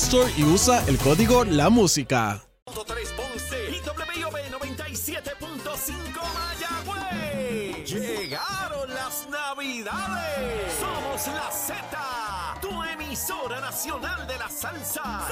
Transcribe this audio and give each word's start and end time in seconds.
Store 0.00 0.32
y 0.36 0.44
usa 0.44 0.82
el 0.88 0.96
código 0.98 1.44
La 1.44 1.68
Música. 1.68 2.42
3 2.64 3.12
Ponce 3.12 3.70
y 3.70 3.80
WIOB 3.80 4.32
97.5 4.32 5.94
Mayagüez. 6.34 7.90
Llegaron 7.90 8.88
las 8.88 9.28
navidades. 9.28 10.72
Somos 10.80 11.26
la 11.26 11.50
Z, 11.52 12.58
tu 12.62 12.82
emisora 12.82 13.60
nacional 13.60 14.26
de 14.26 14.38
la 14.38 14.48
salsa. 14.48 15.28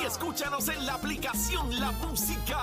Y 0.00 0.04
escúchanos 0.04 0.68
en 0.68 0.84
la 0.84 0.94
aplicación 0.94 1.80
La 1.80 1.90
Música. 1.92 2.60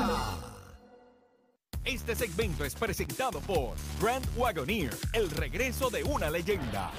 Este 1.84 2.16
segmento 2.16 2.64
es 2.64 2.76
presentado 2.76 3.40
por 3.40 3.74
Grand 4.00 4.26
Wagoneer, 4.38 4.96
el 5.14 5.32
regreso 5.32 5.90
de 5.90 6.04
una 6.04 6.30
leyenda. 6.30 6.92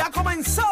Ya 0.00 0.10
comenzó 0.10 0.62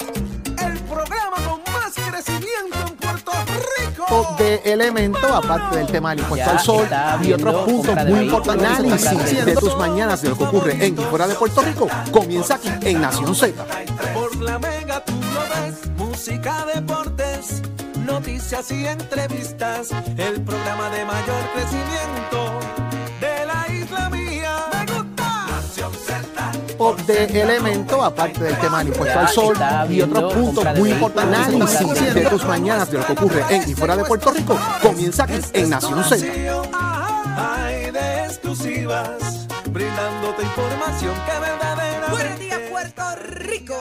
el 0.00 0.78
programa 0.84 1.36
con 1.46 1.60
más 1.70 1.92
crecimiento 1.92 2.78
en 2.88 2.96
Puerto 2.96 3.30
Rico. 3.78 4.36
de 4.38 4.54
elementos, 4.64 5.30
aparte 5.30 5.76
del 5.76 5.86
tema 5.86 6.10
del 6.10 6.20
impuesto 6.20 6.46
Ya 6.46 6.52
al 6.52 6.60
sol 6.60 6.88
y 7.22 7.34
otros 7.34 7.64
puntos 7.66 8.06
muy 8.06 8.20
importantes. 8.20 9.06
Análisis 9.06 9.44
de 9.44 9.54
tus 9.56 9.76
mañanas 9.76 10.22
de 10.22 10.30
lo 10.30 10.38
que 10.38 10.44
ocurre 10.44 10.86
en 10.86 10.98
y 10.98 11.04
fuera 11.04 11.28
de 11.28 11.34
Puerto 11.34 11.60
Rico 11.60 11.88
comienza 12.10 12.54
aquí 12.54 12.70
en 12.80 13.02
Nación 13.02 13.34
Z. 13.34 13.52
Por 14.14 14.34
la 14.36 14.58
mega 14.58 15.04
tú 15.04 15.12
lo 15.12 15.40
ves, 15.40 15.90
música, 15.98 16.64
deportes, 16.74 17.60
noticias 18.06 18.70
y 18.70 18.86
entrevistas. 18.86 19.90
El 20.16 20.40
programa 20.40 20.88
de 20.88 21.04
mayor 21.04 21.42
crecimiento 21.52 22.60
de 23.20 23.44
la 23.44 23.74
isla 23.74 24.08
mía. 24.08 24.29
De 27.06 27.42
elementos, 27.42 28.02
aparte 28.02 28.42
del 28.42 28.58
tema 28.58 28.78
del 28.78 28.88
impuesto 28.88 29.18
al 29.18 29.28
sol 29.28 29.54
y 29.90 30.00
otros 30.00 30.32
puntos 30.32 30.64
muy 30.76 30.90
importantes. 30.90 31.38
Análisis 31.38 32.14
de 32.14 32.22
tus 32.22 32.44
mañanas 32.46 32.90
de 32.90 32.98
lo 32.98 33.06
que 33.06 33.12
ocurre 33.12 33.44
en 33.50 33.68
y 33.68 33.74
fuera 33.74 33.96
de 33.96 34.04
Puerto 34.04 34.30
Rico 34.30 34.58
comienza 34.80 35.24
aquí 35.24 35.40
en 35.52 35.68
Nación 35.68 36.02
Z. 36.04 36.24
Hay 37.36 37.90
de 37.90 38.24
exclusivas, 38.24 39.10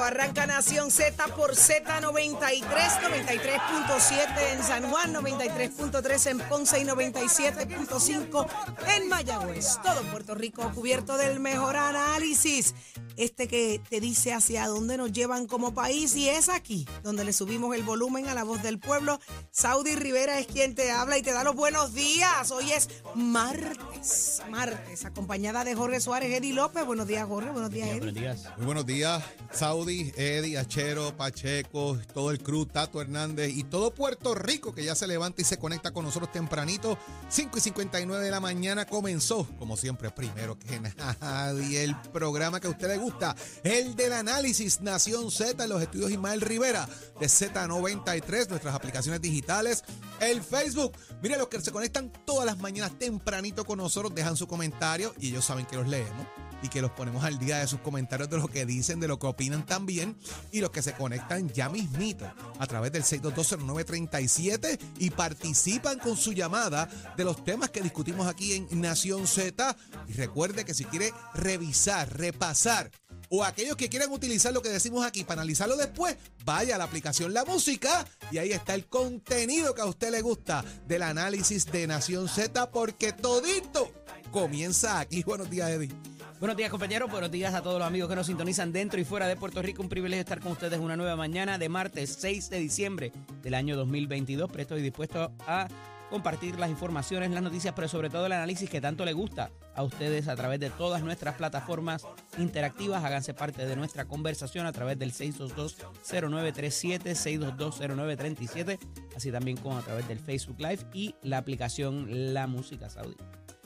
Arranca 0.10 0.48
Nación 0.48 0.90
Z 0.90 1.24
por 1.36 1.52
Z93, 1.52 2.64
93.7 2.64 4.54
en 4.54 4.64
San 4.64 4.90
Juan, 4.90 5.14
93.3 5.14 6.32
en 6.32 6.40
Ponce 6.40 6.80
y 6.80 6.84
97.5 6.84 8.48
en 8.96 9.08
Mayagüez. 9.08 9.78
Todo 9.84 10.02
Puerto 10.10 10.34
Rico 10.34 10.72
cubierto 10.74 11.16
del 11.16 11.40
mejor 11.40 11.76
análisis. 11.76 12.74
Este 13.18 13.48
que 13.50 13.82
te 13.90 14.00
dice 14.00 14.34
hacia 14.34 14.66
dónde 14.68 14.96
nos 14.98 15.12
llevan 15.12 15.46
como 15.46 15.74
país 15.74 16.16
y 16.16 16.30
es 16.30 16.48
aquí 16.48 16.88
donde 17.04 17.26
le 17.26 17.34
subimos 17.34 17.76
el 17.76 17.84
volumen 17.84 18.30
a 18.30 18.34
la 18.34 18.46
voz 18.46 18.64
del 18.64 18.80
pueblo. 18.80 19.20
Saudi 19.52 19.96
Rivera 19.96 20.40
es 20.40 20.48
quien 20.48 20.74
te 20.74 20.90
habla 20.90 21.18
y 21.18 21.22
te 21.22 21.34
da 21.34 21.44
los 21.44 21.54
buenos 21.54 21.94
días. 21.94 22.50
Hoy 22.50 22.72
es 22.72 22.90
martes, 23.14 24.42
martes, 24.50 25.04
acompañada 25.06 25.66
de 25.66 25.76
Jorge 25.76 26.00
Suárez, 26.00 26.32
Eddie 26.32 26.54
López. 26.54 26.86
Buenos 26.86 27.08
días, 27.08 27.28
Jorge. 27.28 27.50
Buenos 27.52 27.72
días, 27.72 27.90
Eddie. 27.90 28.00
Buenos 28.00 28.16
días. 28.16 28.46
Muy 28.56 28.66
buenos 28.66 28.86
días, 28.86 29.22
Saudi, 29.52 29.99
Eddie, 30.16 30.58
Achero, 30.58 31.16
Pacheco, 31.16 31.98
todo 32.14 32.32
el 32.32 32.40
crew, 32.42 32.66
Tato 32.66 33.02
Hernández 33.02 33.52
y 33.54 33.64
todo 33.64 33.94
Puerto 33.94 34.34
Rico 34.34 34.74
que 34.74 34.84
ya 34.84 34.96
se 34.96 35.08
levanta 35.08 35.42
y 35.42 35.46
se 35.46 35.58
conecta 35.58 35.92
con 35.92 36.06
nosotros 36.06 36.32
tempranito. 36.32 36.98
5 37.30 37.58
y 37.58 37.62
59 37.62 38.24
de 38.24 38.32
la 38.32 38.40
mañana 38.40 38.86
comenzó, 38.86 39.48
como 39.58 39.78
siempre, 39.78 40.10
primero 40.12 40.58
que 40.58 40.80
nadie, 40.80 41.84
el 41.84 41.96
programa 42.14 42.60
que 42.60 42.68
a 42.68 42.72
usted 42.72 42.88
le 42.88 42.98
gusta, 42.98 43.36
el 43.64 43.96
del 43.96 44.14
análisis 44.14 44.82
Nación 44.82 45.32
Z 45.32 45.64
en 45.64 45.70
los 45.70 45.82
estudios 45.82 46.12
Ismael 46.12 46.42
Rivera 46.42 46.88
de 47.20 47.28
Z93, 47.28 48.50
nuestras 48.50 48.74
aplicaciones 48.74 49.22
digitales, 49.22 49.84
el 50.20 50.42
Facebook. 50.42 50.94
Mire, 51.22 51.38
los 51.38 51.48
que 51.48 51.60
se 51.62 51.72
conectan 51.72 52.12
todas 52.26 52.46
las 52.46 52.58
mañanas 52.60 52.98
tempranito 52.98 53.66
con 53.66 53.78
nosotros 53.78 54.16
dejan 54.16 54.38
su 54.38 54.48
comentario 54.48 55.14
y 55.20 55.30
ellos 55.30 55.46
saben 55.46 55.66
que 55.66 55.76
los 55.76 55.88
leemos 55.88 56.26
y 56.62 56.70
que 56.70 56.82
los 56.82 56.92
ponemos 56.92 57.24
al 57.24 57.40
día 57.40 57.58
de 57.60 57.68
sus 57.68 57.80
comentarios 57.80 58.30
de 58.30 58.38
lo 58.38 58.48
que 58.48 58.66
dicen, 58.66 59.00
de 59.00 59.08
lo 59.08 59.20
que 59.20 59.28
opinan 59.28 59.66
también 59.66 60.18
y 60.52 60.62
los 60.62 60.72
que 60.72 60.82
se 60.82 60.94
conectan 60.94 61.50
ya 61.50 61.70
mismito 61.70 62.32
a 62.60 62.68
través 62.68 62.92
del 62.92 63.04
6220937 63.04 64.80
y 65.00 65.10
participan 65.12 66.00
con 66.00 66.18
su 66.18 66.34
llamada 66.34 66.90
de 67.16 67.24
los 67.24 67.44
temas 67.44 67.70
que 67.70 67.82
discutimos 67.82 68.28
aquí 68.28 68.54
en 68.54 68.82
Nación 68.82 69.28
Z 69.28 69.76
y 70.08 70.14
recuerde 70.14 70.66
que 70.66 70.74
si 70.74 70.86
quiere 70.86 71.14
revisar, 71.34 72.18
repasar 72.18 72.92
o 73.30 73.44
aquellos 73.44 73.76
que 73.76 73.90
quieran 73.90 74.12
utilizar 74.12 74.54
lo 74.54 74.62
que 74.62 74.70
decimos 74.70 75.06
aquí 75.06 75.24
para 75.24 75.42
analizarlo 75.42 75.78
después, 75.78 76.18
vaya 76.44 76.76
a 76.76 76.78
la 76.78 76.86
aplicación 76.86 77.34
La 77.34 77.46
Música 77.46 78.06
y 78.32 78.40
ahí 78.40 78.52
está 78.52 78.74
el 78.74 78.88
contenido 78.88 79.76
que 79.76 79.82
a 79.82 79.86
usted 79.86 80.12
le 80.12 80.22
gusta 80.22 80.66
del 80.88 81.04
análisis 81.04 81.66
de 81.66 81.86
Nación 81.88 82.28
Z 82.28 82.72
porque 82.72 83.14
todito 83.14 83.92
comienza 84.32 85.00
aquí. 85.00 85.24
Buenos 85.24 85.50
días, 85.50 85.70
Eddie. 85.70 86.19
Buenos 86.40 86.56
días, 86.56 86.72
compañeros. 86.72 87.12
Buenos 87.12 87.32
días 87.32 87.54
a 87.54 87.62
todos 87.62 87.80
los 87.80 87.88
amigos 87.88 88.08
que 88.08 88.16
nos 88.16 88.28
sintonizan 88.28 88.72
dentro 88.72 88.98
y 88.98 89.04
fuera 89.04 89.28
de 89.28 89.36
Puerto 89.36 89.62
Rico. 89.62 89.82
Un 89.82 89.90
privilegio 89.90 90.22
estar 90.22 90.40
con 90.40 90.54
ustedes 90.54 90.80
una 90.80 90.96
nueva 90.96 91.18
mañana 91.18 91.58
de 91.58 91.68
martes 91.68 92.16
6 92.18 92.50
de 92.50 92.60
diciembre 92.60 93.12
del 93.42 93.56
año 93.56 93.76
2022. 93.76 94.50
Presto 94.50 94.78
y 94.78 94.82
dispuesto 94.82 95.34
a 95.46 95.68
compartir 96.10 96.58
las 96.58 96.70
informaciones, 96.70 97.30
las 97.32 97.44
noticias, 97.44 97.74
pero 97.76 97.90
sobre 97.90 98.10
todo 98.10 98.28
el 98.28 98.32
análisis 98.32 98.70
que 98.70 98.80
tanto 98.80 99.04
le 99.04 99.12
gusta 99.12 99.52
a 99.76 99.84
ustedes 99.84 100.30
a 100.30 100.38
través 100.38 100.62
de 100.62 100.70
todas 100.70 101.04
nuestras 101.04 101.36
plataformas 101.36 102.08
interactivas. 102.38 103.04
Háganse 103.04 103.34
parte 103.34 103.66
de 103.66 103.76
nuestra 103.76 104.06
conversación 104.06 104.66
a 104.66 104.72
través 104.72 104.98
del 104.98 105.12
622-0937, 105.12 107.02
622-0937, 107.04 108.80
así 109.14 109.30
también 109.30 109.58
como 109.58 109.78
a 109.78 109.82
través 109.82 110.08
del 110.08 110.20
Facebook 110.20 110.62
Live 110.62 110.86
y 110.94 111.16
la 111.22 111.38
aplicación 111.38 112.34
La 112.34 112.48
Música 112.48 112.90
Saudí. 112.90 113.18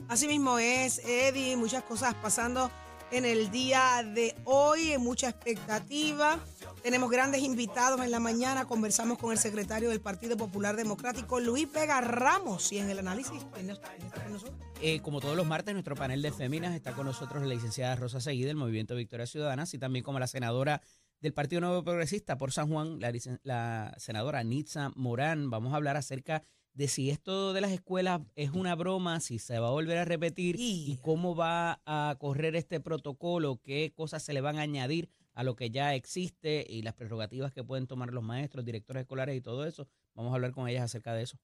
Así 0.08 0.26
mismo 0.26 0.58
es, 0.58 0.98
Eddie, 0.98 1.56
muchas 1.56 1.82
cosas 1.82 2.14
pasando 2.14 2.70
en 3.10 3.24
el 3.24 3.50
día 3.50 4.02
de 4.04 4.34
hoy, 4.44 4.98
mucha 4.98 5.28
expectativa. 5.28 6.38
Tenemos 6.82 7.10
grandes 7.10 7.42
invitados 7.42 8.00
en 8.00 8.10
la 8.10 8.20
mañana. 8.20 8.66
Conversamos 8.66 9.18
con 9.18 9.32
el 9.32 9.38
secretario 9.38 9.90
del 9.90 10.00
Partido 10.00 10.36
Popular 10.36 10.76
Democrático, 10.76 11.40
Luis 11.40 11.70
Vega 11.72 12.00
Ramos, 12.00 12.72
y 12.72 12.78
en 12.78 12.90
el 12.90 12.98
análisis 12.98 13.46
¿quién 13.54 13.70
está 13.70 13.88
con 14.22 14.32
nosotros? 14.32 14.56
Eh, 14.82 15.00
como 15.00 15.20
todos 15.20 15.36
los 15.36 15.46
martes, 15.46 15.74
nuestro 15.74 15.94
panel 15.94 16.22
de 16.22 16.32
féminas 16.32 16.74
está 16.74 16.92
con 16.92 17.06
nosotros 17.06 17.42
la 17.42 17.54
licenciada 17.54 17.96
Rosa 17.96 18.20
Seguí 18.20 18.42
del 18.42 18.56
Movimiento 18.56 18.94
Victoria 18.96 19.26
Ciudadana, 19.26 19.62
así 19.62 19.78
también 19.78 20.04
como 20.04 20.18
la 20.18 20.26
senadora 20.26 20.82
del 21.20 21.32
Partido 21.32 21.60
Nuevo 21.60 21.84
Progresista 21.84 22.36
por 22.36 22.52
San 22.52 22.68
Juan, 22.68 22.98
la, 23.00 23.12
la 23.44 23.94
senadora 23.96 24.42
Nitza 24.42 24.90
Morán. 24.94 25.50
Vamos 25.50 25.72
a 25.72 25.76
hablar 25.76 25.96
acerca 25.96 26.42
de 26.74 26.88
si 26.88 27.10
esto 27.10 27.52
de 27.52 27.60
las 27.60 27.70
escuelas 27.72 28.20
es 28.34 28.50
una 28.50 28.74
broma, 28.74 29.20
si 29.20 29.38
se 29.38 29.58
va 29.58 29.68
a 29.68 29.72
volver 29.72 29.98
a 29.98 30.04
repetir 30.04 30.56
y 30.58 30.92
Y- 30.92 30.96
cómo 31.02 31.34
va 31.34 31.80
a 31.86 32.16
correr 32.18 32.56
este 32.56 32.80
protocolo, 32.80 33.60
qué 33.62 33.92
cosas 33.94 34.22
se 34.22 34.32
le 34.34 34.40
van 34.40 34.58
a 34.58 34.62
añadir 34.62 35.08
a 35.34 35.42
lo 35.42 35.56
que 35.56 35.70
ya 35.70 35.94
existe 35.94 36.64
y 36.68 36.82
las 36.82 36.94
prerrogativas 36.94 37.52
que 37.52 37.64
pueden 37.64 37.86
tomar 37.86 38.12
los 38.12 38.22
maestros, 38.22 38.64
directores 38.64 39.02
escolares 39.02 39.36
y 39.36 39.40
todo 39.40 39.66
eso. 39.66 39.88
Vamos 40.14 40.32
a 40.32 40.34
hablar 40.36 40.52
con 40.52 40.68
ellas 40.68 40.84
acerca 40.84 41.12
de 41.14 41.22
eso. 41.22 41.38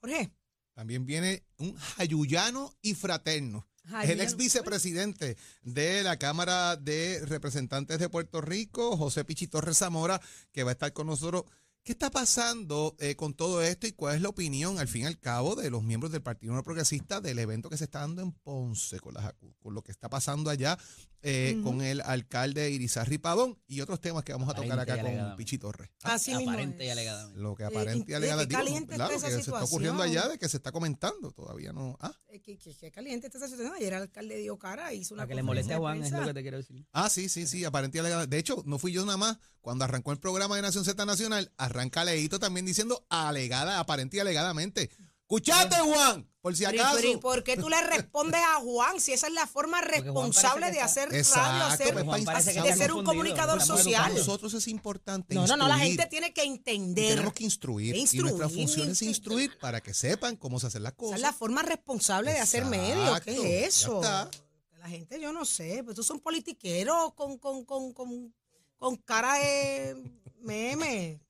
Jorge, 0.00 0.30
También 0.72 1.04
viene 1.04 1.42
un 1.58 1.74
jayuyano 1.76 2.72
y 2.80 2.94
fraterno. 2.94 3.66
Es 4.02 4.10
el 4.10 4.20
ex 4.20 4.36
vicepresidente 4.36 5.36
de 5.62 6.02
la 6.04 6.16
Cámara 6.16 6.76
de 6.76 7.24
Representantes 7.26 7.98
de 7.98 8.08
Puerto 8.08 8.40
Rico, 8.40 8.96
José 8.96 9.24
Pichi 9.24 9.46
Torres 9.48 9.78
Zamora, 9.78 10.20
que 10.52 10.62
va 10.62 10.70
a 10.70 10.72
estar 10.72 10.92
con 10.92 11.06
nosotros. 11.08 11.44
¿Qué 11.82 11.92
está 11.92 12.10
pasando 12.10 12.94
eh, 12.98 13.16
con 13.16 13.32
todo 13.32 13.62
esto 13.62 13.86
y 13.86 13.92
cuál 13.92 14.14
es 14.16 14.20
la 14.20 14.28
opinión, 14.28 14.78
al 14.78 14.86
fin 14.86 15.02
y 15.02 15.06
al 15.06 15.18
cabo, 15.18 15.56
de 15.56 15.70
los 15.70 15.82
miembros 15.82 16.12
del 16.12 16.20
Partido 16.22 16.52
No 16.54 16.62
Progresista 16.62 17.22
del 17.22 17.38
evento 17.38 17.70
que 17.70 17.78
se 17.78 17.84
está 17.84 18.00
dando 18.00 18.20
en 18.20 18.32
Ponce, 18.32 19.00
con, 19.00 19.14
las 19.14 19.32
con 19.62 19.72
lo 19.74 19.82
que 19.82 19.90
está 19.90 20.10
pasando 20.10 20.50
allá 20.50 20.78
eh, 21.22 21.58
con 21.62 21.82
el 21.82 22.00
alcalde 22.02 22.70
Irizarri 22.70 23.18
Pavón 23.18 23.58
y 23.66 23.80
otros 23.82 24.00
temas 24.00 24.24
que 24.24 24.32
vamos 24.32 24.48
a 24.50 24.54
tocar 24.54 24.76
y 24.78 24.80
acá 24.80 25.02
con. 25.02 25.36
Pichi 25.36 25.58
Torres? 25.58 25.90
Así 26.02 26.34
mismo 26.34 26.50
Aparente 26.52 26.84
y 26.86 26.88
alegadamente. 26.90 27.40
Lo 27.40 27.54
que 27.54 27.62
Eh, 27.64 27.66
aparente 27.66 28.04
y 28.08 28.12
y- 28.12 28.14
alegadamente, 28.14 28.54
eh, 28.54 28.58
caliente 28.58 28.90
¿verdad? 28.92 29.06
está 29.06 29.12
Lo 29.12 29.18
esa 29.18 29.26
que 29.28 29.32
se 29.44 29.50
está 29.50 29.64
ocurriendo 29.64 29.98
situación. 30.02 30.22
allá 30.24 30.32
de 30.32 30.38
que 30.38 30.48
se 30.48 30.56
está 30.58 30.72
comentando, 30.72 31.30
todavía 31.32 31.72
no. 31.72 31.96
Ah, 32.00 32.12
Eh, 32.28 32.40
Que, 32.40 32.56
que- 32.58 32.74
que 32.74 32.90
caliente 32.90 33.26
está 33.26 33.38
esa 33.38 33.48
situación. 33.48 33.74
Ayer 33.74 33.92
el 33.94 34.02
alcalde 34.02 34.36
dio 34.36 34.58
cara, 34.58 34.92
hizo 34.94 35.14
una 35.14 35.22
Para 35.24 35.28
que 35.28 35.34
le 35.34 35.42
moleste 35.42 35.74
a 35.74 35.78
Juan, 35.78 36.02
es 36.04 36.12
lo 36.12 36.24
que 36.24 36.34
te 36.34 36.42
quiero 36.42 36.56
decir. 36.58 36.86
Ah, 36.92 37.10
sí, 37.10 37.28
sí, 37.28 37.46
sí, 37.46 37.64
aparente 37.64 37.98
y 37.98 38.00
alegadamente. 38.00 38.34
De 38.36 38.40
hecho, 38.40 38.62
no 38.66 38.78
fui 38.78 38.92
yo 38.92 39.04
nada 39.04 39.16
más. 39.18 39.38
Cuando 39.60 39.84
arrancó 39.84 40.12
el 40.12 40.18
programa 40.18 40.56
de 40.56 40.62
Nación 40.62 40.86
Z 40.86 41.04
Nacional, 41.04 41.52
arranca 41.70 42.04
Leito 42.04 42.38
también 42.38 42.66
diciendo 42.66 43.04
alegada, 43.08 43.78
aparente 43.78 44.16
y 44.18 44.20
alegadamente. 44.20 44.90
¡Escuchate, 45.22 45.76
Juan! 45.76 46.28
Por 46.40 46.56
si 46.56 46.64
Pero, 46.64 46.80
acaso. 46.82 46.96
pero, 46.96 47.12
¿y 47.12 47.16
por 47.18 47.44
qué 47.44 47.56
tú 47.56 47.68
le 47.68 47.80
respondes 47.82 48.40
a 48.40 48.60
Juan 48.60 48.98
si 48.98 49.12
esa 49.12 49.26
es 49.26 49.32
la 49.34 49.46
forma 49.46 49.80
responsable 49.82 50.66
de 50.66 50.72
está- 50.72 50.84
hacer 50.86 51.04
radio, 51.10 51.18
Exacto, 51.20 51.64
hacer, 51.66 51.92
pues, 51.92 52.04
Juan 52.06 52.24
parece 52.24 52.54
que 52.54 52.62
de 52.62 52.68
está 52.70 52.82
ser 52.84 52.92
un 52.92 53.04
comunicador 53.04 53.60
social? 53.62 54.02
Para 54.04 54.14
nosotros 54.14 54.54
es 54.54 54.66
importante. 54.66 55.34
No, 55.34 55.46
no, 55.46 55.56
no, 55.58 55.68
la 55.68 55.78
gente 55.78 56.06
tiene 56.06 56.32
que 56.32 56.44
Y 56.44 56.48
entender. 56.48 57.10
tenemos 57.10 57.34
que 57.34 57.44
instruir. 57.44 57.94
Y 57.94 57.98
nuestra 58.00 58.28
instruir, 58.46 58.50
función 58.66 58.90
es 58.90 59.02
instruir. 59.02 59.58
para 59.58 59.80
que 59.82 59.92
sepan 59.94 60.34
cómo 60.36 60.58
se 60.58 60.66
hacen 60.68 60.82
las 60.82 60.92
Esa 60.94 60.98
cosas. 60.98 61.16
es 61.16 61.22
la 61.22 61.32
forma 61.34 61.62
responsable 61.62 62.32
de 62.32 62.38
hacer 62.40 62.64
medio. 62.64 63.06
Exacto, 63.08 63.24
¿Qué 63.42 63.64
es 63.66 63.80
ya 63.82 63.86
eso? 63.86 63.96
está. 64.00 64.30
La 64.78 64.88
gente, 64.88 65.20
yo 65.20 65.30
no 65.32 65.44
sé, 65.44 65.82
pues 65.84 65.90
estos 65.90 66.06
son 66.06 66.20
politiqueros 66.20 67.12
con, 67.12 67.36
con, 67.36 67.66
con, 67.66 67.92
con, 67.92 68.34
con 68.78 68.96
cara 68.96 69.34
de 69.34 69.94
meme. 70.40 71.20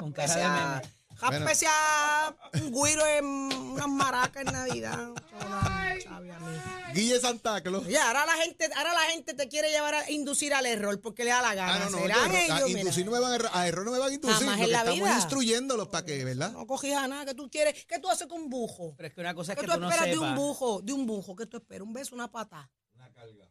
Con 0.00 0.12
cara 0.12 0.34
de 0.34 0.48
meme. 0.48 0.94
Jápese 1.16 1.66
a 1.68 2.34
un 2.54 2.70
güiro 2.72 3.06
en 3.06 3.24
unas 3.24 3.88
maracas 3.88 4.44
en 4.44 4.52
Navidad. 4.52 5.10
A. 5.40 5.84
Guille 6.92 7.20
Santa 7.20 7.60
Claus. 7.60 7.86
Oye, 7.86 7.98
ahora 7.98 8.24
la 8.26 8.34
gente, 8.34 8.68
ahora 8.76 8.92
la 8.94 9.00
gente 9.12 9.34
te 9.34 9.48
quiere 9.48 9.70
llevar 9.70 9.94
a 9.94 10.10
inducir 10.10 10.54
al 10.54 10.66
error 10.66 11.00
porque 11.00 11.24
le 11.24 11.30
da 11.30 11.42
la 11.42 11.54
gana. 11.54 11.74
Ah, 11.74 11.78
no, 11.78 11.90
no, 11.90 11.98
¿Serán 11.98 12.30
yo- 12.30 12.36
a 12.36 12.44
ellos? 12.44 12.68
Mira, 12.68 12.80
inducir 12.80 13.04
no 13.04 13.12
me 13.12 13.20
van 13.20 13.32
a, 13.46 13.50
a 13.60 13.66
error 13.68 13.84
no 13.84 13.90
me 13.92 13.98
van 13.98 14.10
a 14.10 14.14
inducir. 14.14 14.48
En 14.48 14.56
que 14.56 14.66
la 14.68 14.78
estamos 14.78 14.98
vida. 15.00 15.14
instruyéndolos 15.16 15.88
para 15.88 16.04
que, 16.04 16.24
¿verdad? 16.24 16.52
no 16.52 16.66
cogías 16.66 17.08
nada. 17.08 17.24
¿Qué 17.24 17.34
tú 17.34 17.48
quieres? 17.50 17.84
¿Qué 17.86 17.98
tú 17.98 18.08
haces 18.10 18.26
con 18.28 18.42
un 18.42 18.50
bujo? 18.50 18.94
Pero 18.96 19.08
es 19.08 19.14
que 19.14 19.20
una 19.20 19.34
cosa 19.34 19.52
es 19.52 19.58
¿Qué 19.58 19.64
que 19.64 19.66
tú 19.66 19.74
tú 19.74 19.80
no 19.80 19.90
esperas 19.90 20.10
de 20.10 20.18
un 20.18 20.34
bujo? 20.36 20.82
De 20.82 20.92
un 20.92 21.06
bujo. 21.06 21.34
¿Qué 21.36 21.46
tú 21.46 21.56
esperas? 21.56 21.86
¿Un 21.86 21.92
beso, 21.92 22.14
una 22.14 22.30
pata? 22.30 22.70
Una 22.94 23.12
carga. 23.12 23.50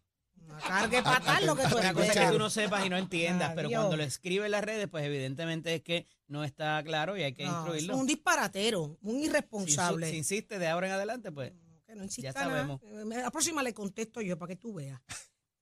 De 0.90 1.02
patar 1.02 1.44
lo 1.44 1.56
que 1.56 1.64
tú 1.68 1.78
Una 1.78 1.94
cosa 1.94 2.06
es 2.14 2.20
que 2.20 2.32
tú 2.32 2.38
no 2.38 2.50
sepas 2.50 2.86
y 2.86 2.90
no 2.90 2.98
entiendas, 2.98 3.54
pero 3.56 3.68
Adiós. 3.68 3.82
cuando 3.82 3.98
lo 3.98 4.04
escribe 4.04 4.46
en 4.46 4.52
las 4.52 4.64
redes, 4.64 4.88
pues 4.88 5.04
evidentemente 5.06 5.74
es 5.76 5.82
que 5.82 6.08
no 6.28 6.44
está 6.44 6.82
claro 6.84 7.18
y 7.18 7.24
hay 7.24 7.34
que 7.34 7.46
No, 7.46 7.58
instruirlo. 7.60 7.94
es 7.94 8.00
un 8.00 8.06
disparatero, 8.08 8.98
un 9.02 9.20
Si, 9.20 9.26
irresponsable. 9.26 10.10
si 10.10 10.18
insiste 10.18 10.60
de 10.60 10.68
ahora 10.68 10.88
en 10.88 10.94
adelante, 10.94 11.32
pues 11.32 11.54
Que 11.86 11.96
no 11.96 12.04
insista 12.04 12.32
Ya 12.34 12.40
nada. 12.48 12.52
sabemos. 12.80 12.82
Eh, 12.84 13.22
La 13.22 13.32
próxima 13.32 13.62
le 13.64 13.74
contesto 13.74 14.22
yo 14.22 14.38
para 14.38 14.50
que 14.50 14.56
tú 14.56 14.74
veas. 14.74 15.02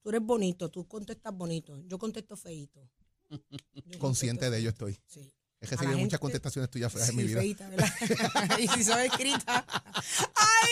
Tú 0.02 0.10
eres 0.10 0.22
bonito, 0.22 0.70
tú 0.70 0.88
contestas 0.88 1.34
bonito. 1.34 1.80
Yo 1.86 1.98
contesto 2.00 2.36
feito. 2.36 2.90
Yo 3.30 4.00
Consciente 4.00 4.50
de 4.50 4.58
ello 4.60 4.70
estoy. 4.70 4.98
Sí. 5.06 5.32
Es 5.62 5.70
que 5.70 5.76
A 5.76 5.78
se 5.78 5.84
la 5.84 5.90
vienen 5.92 5.98
gente- 6.00 6.06
muchas 6.06 6.20
contestaciones 6.20 6.72
tuyas 6.72 6.92
feas 6.92 7.10
en 7.10 7.16
mi 7.16 7.24
vida. 7.24 7.44
y 8.60 8.68
si 8.68 8.84
son 8.84 9.00
escritas. 9.00 9.64
¡Ay, 10.36 10.70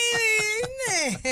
dime! 1.14 1.28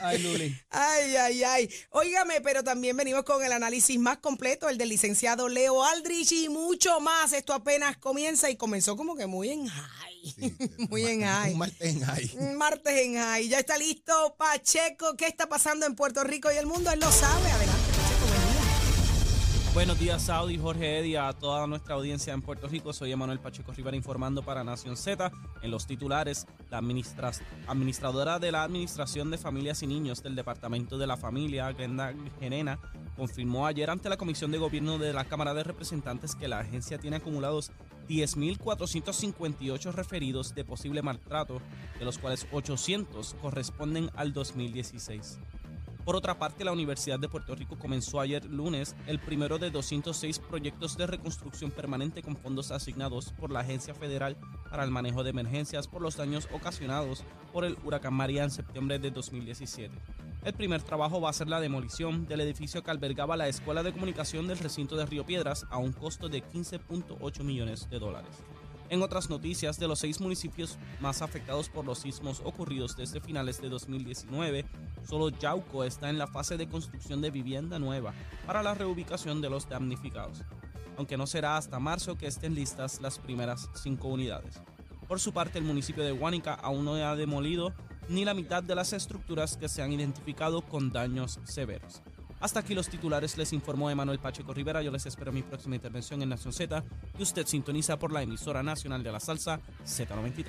Ay, 0.00 0.18
Luli. 0.22 0.58
Ay, 0.70 1.16
ay, 1.16 1.44
ay. 1.44 1.70
Óigame, 1.90 2.40
pero 2.40 2.64
también 2.64 2.96
venimos 2.96 3.22
con 3.24 3.44
el 3.44 3.52
análisis 3.52 3.98
más 3.98 4.16
completo, 4.18 4.70
el 4.70 4.78
del 4.78 4.88
licenciado 4.88 5.50
Leo 5.50 5.84
Aldrich 5.84 6.32
y 6.32 6.48
mucho 6.48 7.00
más. 7.00 7.34
Esto 7.34 7.52
apenas 7.52 7.98
comienza 7.98 8.48
y 8.48 8.56
comenzó 8.56 8.96
como 8.96 9.14
que 9.14 9.26
muy 9.26 9.50
en 9.50 9.66
high. 9.66 10.34
Sí, 10.34 10.56
muy 10.88 11.04
en 11.04 11.20
high. 11.22 11.52
Un 11.52 11.58
martes 11.58 11.80
en 11.94 12.00
high. 12.02 12.30
Un 12.38 12.56
Martes 12.56 12.96
en 12.98 13.14
high. 13.16 13.46
Ya 13.46 13.58
está 13.58 13.76
listo 13.76 14.36
Pacheco. 14.38 15.16
¿Qué 15.18 15.26
está 15.26 15.46
pasando 15.50 15.84
en 15.84 15.94
Puerto 15.94 16.24
Rico 16.24 16.50
y 16.50 16.56
el 16.56 16.64
mundo? 16.64 16.90
Él 16.90 17.00
lo 17.00 17.12
sabe. 17.12 17.50
Adelante. 17.50 17.73
Buenos 19.74 19.98
días, 19.98 20.22
Saudi, 20.22 20.56
Jorge 20.56 21.00
Eddy, 21.00 21.16
a 21.16 21.32
toda 21.32 21.66
nuestra 21.66 21.96
audiencia 21.96 22.32
en 22.32 22.42
Puerto 22.42 22.68
Rico. 22.68 22.92
Soy 22.92 23.10
Emanuel 23.10 23.40
Pacheco 23.40 23.72
Rivera 23.72 23.96
informando 23.96 24.40
para 24.42 24.62
Nación 24.62 24.96
Z. 24.96 25.32
En 25.62 25.70
los 25.72 25.84
titulares, 25.88 26.46
la 26.70 26.78
administra- 26.78 27.32
administradora 27.66 28.38
de 28.38 28.52
la 28.52 28.62
Administración 28.62 29.32
de 29.32 29.38
Familias 29.38 29.82
y 29.82 29.88
Niños 29.88 30.22
del 30.22 30.36
Departamento 30.36 30.96
de 30.96 31.08
la 31.08 31.16
Familia, 31.16 31.72
Glenda 31.72 32.14
Gerena, 32.38 32.78
confirmó 33.16 33.66
ayer 33.66 33.90
ante 33.90 34.08
la 34.08 34.16
Comisión 34.16 34.52
de 34.52 34.58
Gobierno 34.58 34.96
de 34.98 35.12
la 35.12 35.24
Cámara 35.24 35.54
de 35.54 35.64
Representantes 35.64 36.36
que 36.36 36.46
la 36.46 36.60
agencia 36.60 36.98
tiene 36.98 37.16
acumulados 37.16 37.72
10.458 38.08 39.92
referidos 39.92 40.54
de 40.54 40.64
posible 40.64 41.02
maltrato, 41.02 41.60
de 41.98 42.04
los 42.04 42.18
cuales 42.18 42.46
800 42.52 43.34
corresponden 43.42 44.08
al 44.14 44.32
2016. 44.32 45.38
Por 46.04 46.16
otra 46.16 46.38
parte, 46.38 46.64
la 46.64 46.72
Universidad 46.72 47.18
de 47.18 47.30
Puerto 47.30 47.54
Rico 47.54 47.78
comenzó 47.78 48.20
ayer 48.20 48.44
lunes 48.44 48.94
el 49.06 49.18
primero 49.18 49.58
de 49.58 49.70
206 49.70 50.38
proyectos 50.38 50.98
de 50.98 51.06
reconstrucción 51.06 51.70
permanente 51.70 52.22
con 52.22 52.36
fondos 52.36 52.70
asignados 52.72 53.32
por 53.32 53.50
la 53.50 53.60
Agencia 53.60 53.94
Federal 53.94 54.36
para 54.68 54.84
el 54.84 54.90
Manejo 54.90 55.24
de 55.24 55.30
Emergencias 55.30 55.88
por 55.88 56.02
los 56.02 56.16
daños 56.16 56.46
ocasionados 56.52 57.24
por 57.54 57.64
el 57.64 57.78
huracán 57.84 58.12
María 58.12 58.44
en 58.44 58.50
septiembre 58.50 58.98
de 58.98 59.12
2017. 59.12 59.94
El 60.44 60.52
primer 60.52 60.82
trabajo 60.82 61.22
va 61.22 61.30
a 61.30 61.32
ser 61.32 61.48
la 61.48 61.60
demolición 61.60 62.26
del 62.26 62.42
edificio 62.42 62.82
que 62.82 62.90
albergaba 62.90 63.38
la 63.38 63.48
Escuela 63.48 63.82
de 63.82 63.92
Comunicación 63.92 64.46
del 64.46 64.58
recinto 64.58 64.96
de 64.96 65.06
Río 65.06 65.24
Piedras 65.24 65.64
a 65.70 65.78
un 65.78 65.92
costo 65.92 66.28
de 66.28 66.44
15.8 66.44 67.42
millones 67.44 67.88
de 67.88 67.98
dólares. 67.98 68.44
En 68.90 69.02
otras 69.02 69.30
noticias, 69.30 69.78
de 69.78 69.88
los 69.88 69.98
seis 69.98 70.20
municipios 70.20 70.78
más 71.00 71.22
afectados 71.22 71.68
por 71.68 71.84
los 71.84 71.98
sismos 71.98 72.42
ocurridos 72.44 72.96
desde 72.96 73.20
finales 73.20 73.60
de 73.60 73.68
2019, 73.68 74.66
solo 75.08 75.30
Yauco 75.30 75.84
está 75.84 76.10
en 76.10 76.18
la 76.18 76.26
fase 76.26 76.56
de 76.56 76.68
construcción 76.68 77.22
de 77.22 77.30
vivienda 77.30 77.78
nueva 77.78 78.12
para 78.46 78.62
la 78.62 78.74
reubicación 78.74 79.40
de 79.40 79.50
los 79.50 79.68
damnificados, 79.68 80.42
aunque 80.98 81.16
no 81.16 81.26
será 81.26 81.56
hasta 81.56 81.80
marzo 81.80 82.16
que 82.18 82.26
estén 82.26 82.54
listas 82.54 83.00
las 83.00 83.18
primeras 83.18 83.70
cinco 83.74 84.08
unidades. 84.08 84.60
Por 85.08 85.18
su 85.18 85.32
parte, 85.32 85.58
el 85.58 85.64
municipio 85.64 86.04
de 86.04 86.12
Huánica 86.12 86.54
aún 86.54 86.84
no 86.84 86.94
ha 86.94 87.16
demolido 87.16 87.72
ni 88.08 88.24
la 88.24 88.34
mitad 88.34 88.62
de 88.62 88.74
las 88.74 88.92
estructuras 88.92 89.56
que 89.56 89.68
se 89.68 89.82
han 89.82 89.92
identificado 89.92 90.62
con 90.62 90.90
daños 90.90 91.40
severos. 91.44 92.02
Hasta 92.44 92.60
aquí 92.60 92.74
los 92.74 92.90
titulares, 92.90 93.38
les 93.38 93.54
informó 93.54 93.88
Emanuel 93.88 94.18
Pacheco 94.18 94.52
Rivera. 94.52 94.82
Yo 94.82 94.90
les 94.90 95.06
espero 95.06 95.32
mi 95.32 95.42
próxima 95.42 95.76
intervención 95.76 96.20
en 96.20 96.28
Nación 96.28 96.52
Z 96.52 96.84
y 97.18 97.22
usted 97.22 97.46
sintoniza 97.46 97.98
por 97.98 98.12
la 98.12 98.20
emisora 98.20 98.62
nacional 98.62 99.02
de 99.02 99.10
la 99.10 99.18
salsa 99.18 99.60
Z93. 99.86 100.44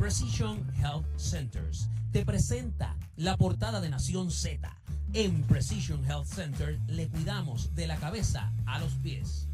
Precision 0.00 0.68
Health 0.80 1.06
Centers 1.16 1.88
te 2.10 2.24
presenta 2.26 2.96
la 3.14 3.36
portada 3.36 3.80
de 3.80 3.88
Nación 3.88 4.32
Z. 4.32 4.68
En 5.12 5.44
Precision 5.44 6.04
Health 6.04 6.26
Center 6.26 6.80
le 6.88 7.08
cuidamos 7.08 7.72
de 7.76 7.86
la 7.86 7.96
cabeza 7.96 8.52
a 8.66 8.80
los 8.80 8.94
pies. 8.94 9.49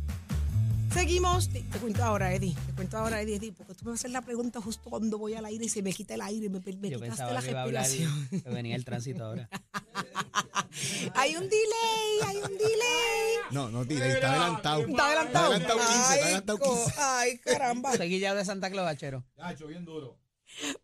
Seguimos. 0.96 1.48
Te, 1.50 1.60
te 1.60 1.78
cuento 1.78 2.02
ahora, 2.02 2.32
Eddie. 2.34 2.54
Te 2.66 2.72
cuento 2.72 2.96
ahora, 2.96 3.20
Eddie, 3.20 3.36
Eddie, 3.36 3.52
porque 3.52 3.74
tú 3.74 3.84
me 3.84 3.90
vas 3.90 3.98
a 3.98 4.00
hacer 4.00 4.10
la 4.12 4.22
pregunta 4.22 4.60
justo 4.62 4.88
cuando 4.88 5.18
voy 5.18 5.34
al 5.34 5.44
aire 5.44 5.66
y 5.66 5.68
se 5.68 5.82
me 5.82 5.92
quita 5.92 6.14
el 6.14 6.22
aire 6.22 6.46
y 6.46 6.48
me, 6.48 6.58
me 6.60 6.90
Yo 6.90 6.98
quitaste 7.00 7.32
la 7.34 7.42
que 7.42 7.50
iba 7.50 7.60
a 7.60 7.62
hablar 7.64 7.84
respiración. 7.84 8.28
que 8.42 8.48
venía 8.50 8.76
el 8.76 8.84
tránsito 8.84 9.24
ahora. 9.24 9.48
hay 11.14 11.36
un 11.36 11.42
delay, 11.48 12.18
hay 12.24 12.36
un 12.38 12.56
delay. 12.58 13.36
No, 13.50 13.68
no, 13.68 13.84
tira, 13.84 14.06
está 14.08 14.32
adelantado. 14.32 14.80
Está 14.80 15.06
adelantado. 15.06 15.54
Está 15.54 15.72
adelantado 15.72 15.78
15, 15.78 15.92
está 15.92 16.12
Ay, 16.14 16.20
adelantado 16.22 16.58
co- 16.58 16.84
15. 16.84 16.94
Ay, 16.98 17.38
caramba. 17.38 17.92
Seguilla 17.96 18.34
de 18.34 18.44
Santa 18.44 18.70
Claus, 18.70 18.88
Achero. 18.88 19.24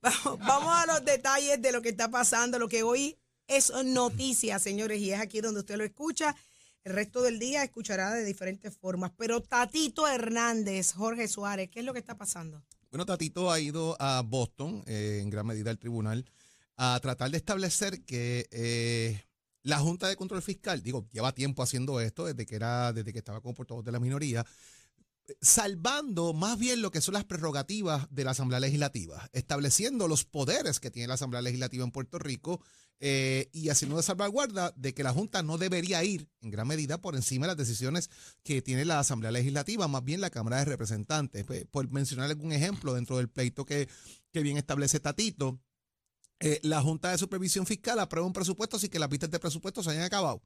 Vamos, 0.02 0.38
vamos 0.40 0.74
a 0.76 0.86
los 0.86 1.04
detalles 1.04 1.62
de 1.62 1.72
lo 1.72 1.80
que 1.80 1.88
está 1.88 2.10
pasando, 2.10 2.58
lo 2.58 2.68
que 2.68 2.82
hoy 2.82 3.18
es 3.46 3.72
noticia, 3.84 4.58
señores, 4.58 5.00
y 5.00 5.12
es 5.12 5.20
aquí 5.20 5.40
donde 5.40 5.60
usted 5.60 5.76
lo 5.76 5.84
escucha. 5.84 6.36
El 6.84 6.94
resto 6.94 7.22
del 7.22 7.38
día 7.38 7.62
escuchará 7.62 8.10
de 8.12 8.24
diferentes 8.24 8.76
formas. 8.76 9.12
Pero 9.16 9.40
Tatito 9.40 10.08
Hernández, 10.08 10.92
Jorge 10.92 11.28
Suárez, 11.28 11.70
¿qué 11.70 11.80
es 11.80 11.86
lo 11.86 11.92
que 11.92 12.00
está 12.00 12.16
pasando? 12.16 12.62
Bueno, 12.90 13.06
Tatito 13.06 13.50
ha 13.52 13.60
ido 13.60 13.96
a 14.00 14.22
Boston, 14.22 14.82
eh, 14.86 15.20
en 15.22 15.30
gran 15.30 15.46
medida 15.46 15.70
al 15.70 15.78
tribunal, 15.78 16.26
a 16.76 16.98
tratar 17.00 17.30
de 17.30 17.36
establecer 17.36 18.04
que 18.04 18.48
eh, 18.50 19.22
la 19.62 19.78
Junta 19.78 20.08
de 20.08 20.16
Control 20.16 20.42
Fiscal, 20.42 20.82
digo, 20.82 21.08
lleva 21.12 21.32
tiempo 21.32 21.62
haciendo 21.62 22.00
esto 22.00 22.26
desde 22.26 22.44
que 22.44 22.56
era, 22.56 22.92
desde 22.92 23.12
que 23.12 23.18
estaba 23.20 23.40
como 23.40 23.54
portavoz 23.54 23.84
de 23.84 23.92
la 23.92 24.00
minoría, 24.00 24.44
salvando 25.40 26.32
más 26.32 26.58
bien 26.58 26.82
lo 26.82 26.90
que 26.90 27.00
son 27.00 27.14
las 27.14 27.24
prerrogativas 27.24 28.06
de 28.10 28.24
la 28.24 28.32
Asamblea 28.32 28.60
Legislativa, 28.60 29.28
estableciendo 29.32 30.08
los 30.08 30.24
poderes 30.24 30.80
que 30.80 30.90
tiene 30.90 31.08
la 31.08 31.14
Asamblea 31.14 31.42
Legislativa 31.42 31.84
en 31.84 31.90
Puerto 31.92 32.18
Rico 32.18 32.60
eh, 33.04 33.48
y 33.52 33.68
haciendo 33.68 33.96
una 33.96 34.02
salvaguarda 34.02 34.72
de 34.76 34.94
que 34.94 35.02
la 35.02 35.12
Junta 35.12 35.42
no 35.42 35.58
debería 35.58 36.04
ir 36.04 36.28
en 36.40 36.50
gran 36.50 36.68
medida 36.68 37.00
por 37.00 37.16
encima 37.16 37.46
de 37.46 37.48
las 37.48 37.56
decisiones 37.56 38.10
que 38.44 38.62
tiene 38.62 38.84
la 38.84 39.00
Asamblea 39.00 39.32
Legislativa, 39.32 39.88
más 39.88 40.04
bien 40.04 40.20
la 40.20 40.30
Cámara 40.30 40.58
de 40.58 40.66
Representantes. 40.66 41.44
Pues, 41.44 41.64
por 41.66 41.90
mencionar 41.90 42.30
algún 42.30 42.52
ejemplo 42.52 42.94
dentro 42.94 43.16
del 43.16 43.28
pleito 43.28 43.64
que, 43.64 43.88
que 44.32 44.42
bien 44.42 44.56
establece 44.56 45.00
Tatito, 45.00 45.60
eh, 46.38 46.60
la 46.62 46.80
Junta 46.80 47.10
de 47.10 47.18
Supervisión 47.18 47.66
Fiscal 47.66 47.98
aprueba 47.98 48.26
un 48.26 48.32
presupuesto 48.32 48.78
sin 48.78 48.90
que 48.90 48.98
las 48.98 49.08
vistas 49.08 49.30
de 49.30 49.40
presupuesto 49.40 49.82
se 49.82 49.90
hayan 49.90 50.04
acabado 50.04 50.42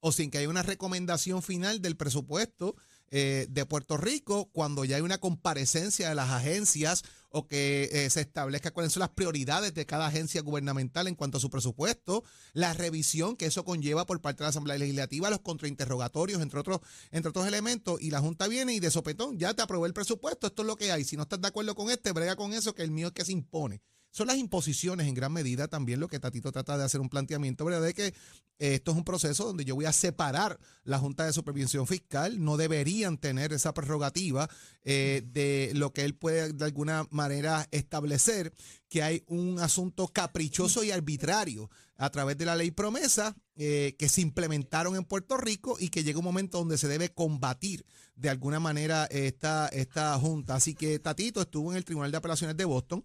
o 0.00 0.12
sin 0.12 0.30
que 0.30 0.38
haya 0.38 0.48
una 0.48 0.62
recomendación 0.62 1.42
final 1.42 1.80
del 1.80 1.96
presupuesto 1.96 2.74
eh, 3.10 3.46
de 3.50 3.66
Puerto 3.66 3.96
Rico 3.96 4.50
cuando 4.52 4.84
ya 4.84 4.96
hay 4.96 5.02
una 5.02 5.18
comparecencia 5.18 6.08
de 6.08 6.14
las 6.14 6.30
agencias 6.30 7.02
o 7.30 7.46
que 7.46 7.88
eh, 7.92 8.10
se 8.10 8.20
establezca 8.20 8.72
cuáles 8.72 8.92
son 8.92 9.00
las 9.00 9.10
prioridades 9.10 9.74
de 9.74 9.86
cada 9.86 10.06
agencia 10.06 10.42
gubernamental 10.42 11.08
en 11.08 11.14
cuanto 11.14 11.38
a 11.38 11.40
su 11.40 11.50
presupuesto, 11.50 12.24
la 12.52 12.72
revisión 12.72 13.36
que 13.36 13.46
eso 13.46 13.64
conlleva 13.64 14.06
por 14.06 14.20
parte 14.20 14.38
de 14.38 14.44
la 14.44 14.50
Asamblea 14.50 14.78
Legislativa, 14.78 15.30
los 15.30 15.40
contrainterrogatorios, 15.40 16.42
entre 16.42 16.60
otros, 16.60 16.80
entre 17.10 17.30
otros 17.30 17.46
elementos, 17.46 18.00
y 18.00 18.10
la 18.10 18.20
Junta 18.20 18.48
viene 18.48 18.74
y 18.74 18.80
de 18.80 18.90
sopetón, 18.90 19.38
ya 19.38 19.54
te 19.54 19.62
aprobó 19.62 19.86
el 19.86 19.92
presupuesto, 19.92 20.46
esto 20.46 20.62
es 20.62 20.66
lo 20.66 20.76
que 20.76 20.92
hay, 20.92 21.04
si 21.04 21.16
no 21.16 21.22
estás 21.22 21.40
de 21.40 21.48
acuerdo 21.48 21.74
con 21.74 21.90
este, 21.90 22.12
brega 22.12 22.36
con 22.36 22.52
eso, 22.52 22.74
que 22.74 22.82
el 22.82 22.90
mío 22.90 23.08
es 23.08 23.12
que 23.12 23.24
se 23.24 23.32
impone 23.32 23.80
son 24.10 24.26
las 24.26 24.36
imposiciones 24.36 25.06
en 25.06 25.14
gran 25.14 25.32
medida 25.32 25.68
también 25.68 26.00
lo 26.00 26.08
que 26.08 26.18
Tatito 26.18 26.52
trata 26.52 26.76
de 26.76 26.84
hacer 26.84 27.00
un 27.00 27.08
planteamiento, 27.08 27.64
¿verdad? 27.64 27.82
De 27.82 27.94
que 27.94 28.06
eh, 28.06 28.74
esto 28.74 28.90
es 28.90 28.96
un 28.96 29.04
proceso 29.04 29.44
donde 29.44 29.64
yo 29.64 29.74
voy 29.74 29.86
a 29.86 29.92
separar 29.92 30.58
la 30.84 30.98
Junta 30.98 31.24
de 31.24 31.32
Supervisión 31.32 31.86
Fiscal, 31.86 32.42
no 32.44 32.56
deberían 32.56 33.16
tener 33.18 33.52
esa 33.52 33.72
prerrogativa 33.72 34.50
eh, 34.82 35.22
de 35.26 35.72
lo 35.74 35.92
que 35.92 36.04
él 36.04 36.14
puede 36.14 36.52
de 36.52 36.64
alguna 36.64 37.06
manera 37.10 37.66
establecer, 37.70 38.52
que 38.88 39.02
hay 39.02 39.24
un 39.26 39.60
asunto 39.60 40.08
caprichoso 40.08 40.84
y 40.84 40.90
arbitrario 40.90 41.70
a 41.96 42.10
través 42.10 42.36
de 42.36 42.46
la 42.46 42.56
ley 42.56 42.70
promesa 42.70 43.36
eh, 43.56 43.94
que 43.98 44.08
se 44.08 44.22
implementaron 44.22 44.96
en 44.96 45.04
Puerto 45.04 45.36
Rico 45.36 45.76
y 45.78 45.88
que 45.88 46.02
llega 46.02 46.18
un 46.18 46.24
momento 46.24 46.58
donde 46.58 46.78
se 46.78 46.88
debe 46.88 47.10
combatir 47.10 47.84
de 48.16 48.30
alguna 48.30 48.58
manera 48.58 49.04
esta, 49.06 49.68
esta 49.68 50.18
junta. 50.18 50.54
Así 50.56 50.74
que 50.74 50.98
Tatito 50.98 51.40
estuvo 51.40 51.70
en 51.70 51.76
el 51.76 51.84
Tribunal 51.84 52.10
de 52.10 52.16
Apelaciones 52.16 52.56
de 52.56 52.64
Boston 52.64 53.04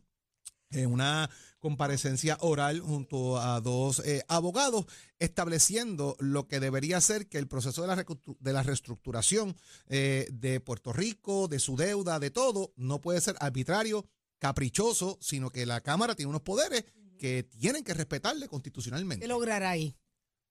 en 0.76 0.92
una 0.92 1.30
comparecencia 1.60 2.38
oral 2.42 2.80
junto 2.80 3.40
a 3.40 3.60
dos 3.60 4.00
eh, 4.06 4.24
abogados, 4.28 4.86
estableciendo 5.18 6.16
lo 6.20 6.48
que 6.48 6.60
debería 6.60 7.02
ser 7.02 7.28
que 7.28 7.40
el 7.40 7.48
proceso 7.48 7.82
de 7.82 7.88
la, 7.88 8.06
de 8.40 8.54
la 8.54 8.62
reestructuración 8.62 9.56
eh, 9.88 10.28
de 10.32 10.60
Puerto 10.60 10.94
Rico, 10.94 11.48
de 11.48 11.58
su 11.60 11.76
deuda, 11.76 12.20
de 12.20 12.30
todo, 12.30 12.72
no 12.76 13.02
puede 13.02 13.20
ser 13.20 13.36
arbitrario, 13.40 14.06
caprichoso, 14.38 15.18
sino 15.22 15.50
que 15.50 15.66
la 15.66 15.82
Cámara 15.82 16.14
tiene 16.14 16.30
unos 16.30 16.42
poderes 16.42 16.86
que 17.18 17.44
tienen 17.44 17.84
que 17.84 17.94
respetarle 17.94 18.48
constitucionalmente. 18.48 19.24
¿Qué 19.24 19.28
logrará 19.28 19.72
ahí? 19.72 19.96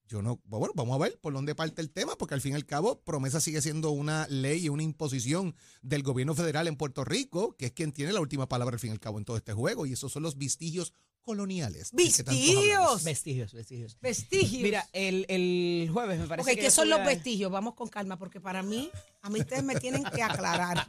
Yo 0.06 0.20
no, 0.20 0.40
bueno, 0.44 0.72
vamos 0.74 0.94
a 0.94 0.98
ver 0.98 1.18
por 1.18 1.32
dónde 1.32 1.54
parte 1.54 1.80
el 1.80 1.90
tema, 1.90 2.16
porque 2.16 2.34
al 2.34 2.40
fin 2.40 2.52
y 2.52 2.56
al 2.56 2.66
cabo, 2.66 3.00
promesa 3.00 3.40
sigue 3.40 3.62
siendo 3.62 3.90
una 3.90 4.26
ley 4.28 4.66
y 4.66 4.68
una 4.68 4.82
imposición 4.82 5.56
del 5.82 6.02
gobierno 6.02 6.34
federal 6.34 6.68
en 6.68 6.76
Puerto 6.76 7.04
Rico, 7.04 7.56
que 7.56 7.66
es 7.66 7.72
quien 7.72 7.92
tiene 7.92 8.12
la 8.12 8.20
última 8.20 8.48
palabra 8.48 8.74
al 8.74 8.80
fin 8.80 8.90
y 8.90 8.92
al 8.92 9.00
cabo 9.00 9.18
en 9.18 9.24
todo 9.24 9.36
este 9.36 9.54
juego, 9.54 9.86
y 9.86 9.94
esos 9.94 10.12
son 10.12 10.22
los 10.22 10.36
vestigios 10.36 10.92
coloniales. 11.22 11.90
¡Vestigios! 11.92 13.02
Vestigios, 13.02 13.52
vestigios. 13.54 13.98
Vestigios. 14.00 14.62
Mira, 14.62 14.88
el, 14.92 15.24
el 15.28 15.88
jueves 15.90 16.20
me 16.20 16.26
parece 16.26 16.50
Ok, 16.50 16.54
que. 16.56 16.62
¿qué 16.62 16.70
son 16.70 16.90
los 16.90 17.04
vestigios? 17.04 17.50
Vamos 17.50 17.74
con 17.74 17.88
calma, 17.88 18.18
porque 18.18 18.40
para 18.40 18.62
mí, 18.62 18.90
a 19.22 19.30
mí 19.30 19.40
ustedes 19.40 19.64
me 19.64 19.74
tienen 19.76 20.04
que 20.04 20.22
aclarar. 20.22 20.86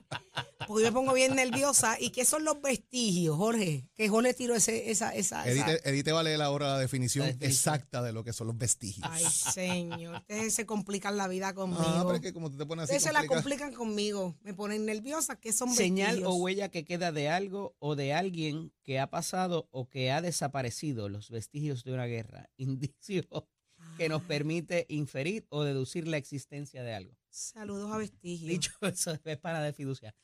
Porque 0.68 0.84
yo 0.84 0.90
me 0.92 0.94
pongo 0.96 1.14
bien 1.14 1.36
nerviosa. 1.36 1.98
¿Y 2.00 2.10
qué 2.10 2.26
son 2.26 2.44
los 2.44 2.62
vestigios, 2.62 3.36
Jorge? 3.38 3.88
Que 3.96 4.10
Jorge 4.10 4.34
tiró 4.34 4.56
ese, 4.56 4.90
esa, 4.92 5.14
esa, 5.16 5.46
esa- 5.48 5.72
Edite, 5.72 5.90
Edite 5.90 6.12
va 6.12 6.20
a 6.22 6.24
leer 6.24 6.42
ahora 6.42 6.68
la 6.74 6.80
definición 6.80 7.26
La 7.28 7.32
definición. 7.34 7.52
exacta 7.52 8.02
de 8.02 8.14
lo 8.14 8.24
que 8.24 8.34
son 8.34 8.48
los 8.48 8.58
vestigios. 8.58 9.08
Ay, 9.10 9.26
señor. 9.26 10.16
Ustedes 10.18 10.54
se 10.54 10.66
complican 10.66 11.18
la 11.18 11.28
vida 11.28 11.54
conmigo. 11.54 11.84
ah, 11.86 12.04
pero 12.06 12.16
es 12.16 12.22
que 12.22 12.34
como 12.34 12.50
tú 12.52 12.58
te 12.58 12.66
pones 12.66 12.84
así. 12.84 12.92
Ustedes 12.96 13.04
se 13.04 13.14
la 13.14 13.20
complica- 13.28 13.66
complican 13.66 13.74
conmigo. 13.74 14.36
Me 14.42 14.54
ponen 14.54 14.86
nerviosa. 14.86 15.40
¿Qué 15.40 15.54
son 15.54 15.74
Señal 15.74 16.08
vestigios? 16.08 16.32
o 16.34 16.36
huella 16.36 16.70
que 16.70 16.86
queda 16.86 17.12
de 17.12 17.30
algo 17.30 17.76
o 17.80 17.96
de 17.96 18.14
alguien 18.14 18.72
que 18.84 19.00
ha 19.00 19.10
pasado 19.10 19.68
o 19.72 19.90
que 19.90 20.12
ha 20.12 20.22
desaparecido, 20.22 21.10
los 21.10 21.30
vestigios 21.30 21.84
de 21.84 21.94
una 21.94 22.06
guerra, 22.06 22.50
indicio 22.58 23.24
que 23.98 24.10
nos 24.10 24.22
Ah, 24.24 24.28
permite 24.28 24.86
inferir 24.90 25.46
o 25.50 25.64
deducir 25.64 26.08
la 26.08 26.18
existencia 26.18 26.82
de 26.84 26.94
algo. 26.96 27.14
Saludos 27.30 27.92
a 27.92 27.98
vestigios. 27.98 28.50
Dicho 28.50 28.72
eso, 28.82 29.12
es 29.26 29.38
para 29.38 29.62
de 29.62 29.74
fiducia. 29.74 30.16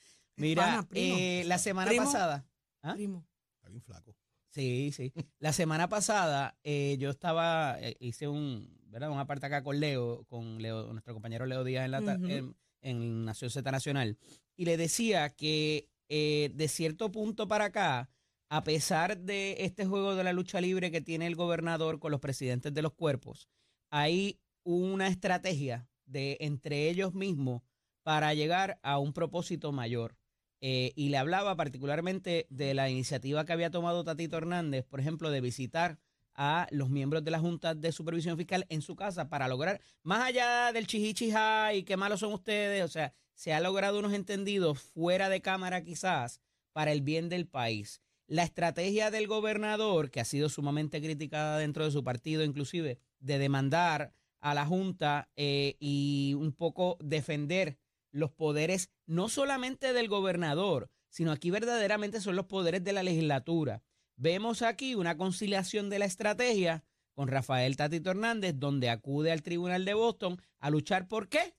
Mira, 0.41 0.63
pana, 0.63 0.88
primo. 0.88 1.15
eh, 1.17 1.43
la 1.45 1.57
semana 1.57 1.89
Primo. 1.89 2.05
pasada. 2.05 2.45
¿Ah? 2.83 2.93
Primo. 2.93 3.25
Está 3.55 3.69
bien 3.69 3.81
flaco. 3.81 4.15
Sí, 4.50 4.91
sí. 4.91 5.13
La 5.39 5.53
semana 5.53 5.88
pasada 5.88 6.57
eh, 6.63 6.98
yo 7.00 7.10
estaba, 7.10 7.77
eh, 7.79 7.95
hice 8.00 8.27
un, 8.27 8.77
¿verdad? 8.88 9.10
Un 9.10 9.19
aparte 9.19 9.45
acá 9.45 9.63
con 9.63 9.79
Leo, 9.79 10.25
con 10.25 10.62
Leo, 10.62 10.91
nuestro 10.91 11.13
compañero 11.13 11.45
Leo 11.45 11.63
Díaz 11.63 11.86
en, 11.86 11.91
la 11.91 12.00
en, 12.00 12.55
en 12.81 13.25
Nación 13.25 13.50
Z 13.50 13.71
Nacional, 13.71 14.17
y 14.57 14.65
le 14.65 14.75
decía 14.75 15.29
que 15.29 15.89
eh, 16.10 16.51
de 16.53 16.67
cierto 16.67 17.12
punto 17.12 17.48
para 17.48 17.65
acá, 17.65 18.10
a 18.50 18.63
pesar 18.63 19.17
de 19.17 19.55
este 19.60 19.86
juego 19.86 20.15
de 20.15 20.25
la 20.25 20.33
lucha 20.33 20.60
libre 20.60 20.91
que 20.91 21.00
tiene 21.00 21.27
el 21.27 21.38
gobernador 21.38 22.00
con 22.00 22.12
los 22.12 22.19
presidentes 22.19 22.74
de 22.74 22.81
los 22.81 22.91
cuerpos, 22.91 23.48
hay 23.89 24.38
una 24.63 25.07
estrategia 25.07 25.88
de 26.05 26.36
entre 26.41 26.89
ellos 26.89 27.13
mismos 27.13 27.62
para 28.03 28.33
llegar 28.33 28.79
a 28.83 28.98
un 29.00 29.13
propósito 29.13 29.71
mayor. 29.71 30.17
Eh, 30.62 30.94
y 30.96 31.10
le 31.10 31.18
hablaba 31.18 31.56
particularmente 31.56 32.46
de 32.50 32.75
la 32.75 32.89
iniciativa 32.89 33.46
que 33.46 33.53
había 33.53 33.72
tomado 33.72 34.03
Tatito 34.03 34.38
Hernández, 34.38 34.86
por 34.86 35.00
ejemplo, 35.00 35.32
de 35.32 35.41
visitar 35.41 35.98
a 36.36 36.68
los 36.72 36.89
miembros 36.89 37.24
de 37.24 37.32
la 37.32 37.39
Junta 37.39 37.74
de 37.74 37.91
Supervisión 37.91 38.38
Fiscal 38.38 38.65
en 38.70 38.82
su 38.82 38.96
casa 38.96 39.27
para 39.27 39.48
lograr, 39.48 39.82
más 40.03 40.24
allá 40.24 40.72
del 40.72 40.88
chihichija 40.88 41.74
y 41.74 41.84
qué 41.84 41.98
malos 41.98 42.20
son 42.20 42.34
ustedes, 42.34 42.84
o 42.84 42.88
sea, 42.88 43.13
se 43.34 43.53
ha 43.53 43.60
logrado 43.60 44.00
unos 44.00 44.13
entendidos 44.13 44.80
fuera 44.80 45.30
de 45.30 45.41
cámara 45.41 45.84
quizás 45.84 46.41
para 46.74 46.91
el 46.91 47.01
bien 47.01 47.27
del 47.27 47.48
país. 47.48 48.01
La 48.27 48.44
estrategia 48.44 49.12
del 49.12 49.27
gobernador, 49.27 50.10
que 50.10 50.22
ha 50.22 50.25
sido 50.25 50.48
sumamente 50.48 51.01
criticada 51.01 51.58
dentro 51.58 51.84
de 51.84 51.91
su 51.91 52.03
partido, 52.03 52.44
inclusive, 52.44 53.00
de 53.20 53.39
demandar 53.39 54.13
a 54.39 54.53
la 54.53 54.65
Junta 54.65 55.30
eh, 55.36 55.75
y 55.80 56.36
un 56.38 56.53
poco 56.53 56.98
defender 57.01 57.77
los 58.12 58.32
poderes 58.32 58.91
no 59.06 59.30
solamente 59.30 59.94
del 59.94 60.08
gobernador, 60.08 60.89
sino 61.10 61.32
aquí 61.32 61.51
verdaderamente 61.51 62.22
son 62.22 62.36
los 62.36 62.46
poderes 62.46 62.84
de 62.84 62.94
la 62.94 63.03
legislatura. 63.03 63.84
Vemos 64.15 64.62
aquí 64.62 64.96
una 64.96 65.18
conciliación 65.18 65.89
de 65.89 66.00
la 66.00 66.06
estrategia 66.06 66.84
con 67.13 67.27
Rafael 67.27 67.75
Tatito 67.75 68.12
Hernández, 68.12 68.56
donde 68.58 68.89
acude 68.89 69.32
al 69.32 69.41
Tribunal 69.41 69.86
de 69.86 69.94
Boston 69.94 70.41
a 70.60 70.70
luchar 70.70 71.08
por 71.08 71.27
qué? 71.27 71.56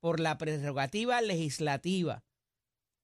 Por 0.00 0.20
la 0.20 0.38
prerrogativa 0.38 1.20
legislativa. 1.20 2.24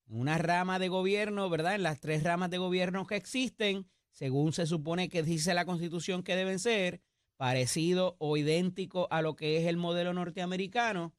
Una 0.06 0.38
rama 0.38 0.78
de 0.78 0.88
gobierno, 0.88 1.48
¿verdad? 1.48 1.74
En 1.74 1.82
las 1.82 2.00
tres 2.00 2.22
ramas 2.22 2.50
de 2.50 2.58
gobierno 2.58 3.06
que 3.06 3.16
existen, 3.16 3.88
según 4.10 4.52
se 4.52 4.66
supone 4.66 5.08
que 5.08 5.22
dice 5.22 5.54
la 5.54 5.64
Constitución 5.64 6.22
que 6.22 6.36
deben 6.36 6.58
ser, 6.58 7.00
parecido 7.36 8.16
o 8.18 8.36
idéntico 8.36 9.08
a 9.10 9.22
lo 9.22 9.34
que 9.34 9.56
es 9.56 9.66
el 9.66 9.76
modelo 9.76 10.12
norteamericano, 10.12 11.14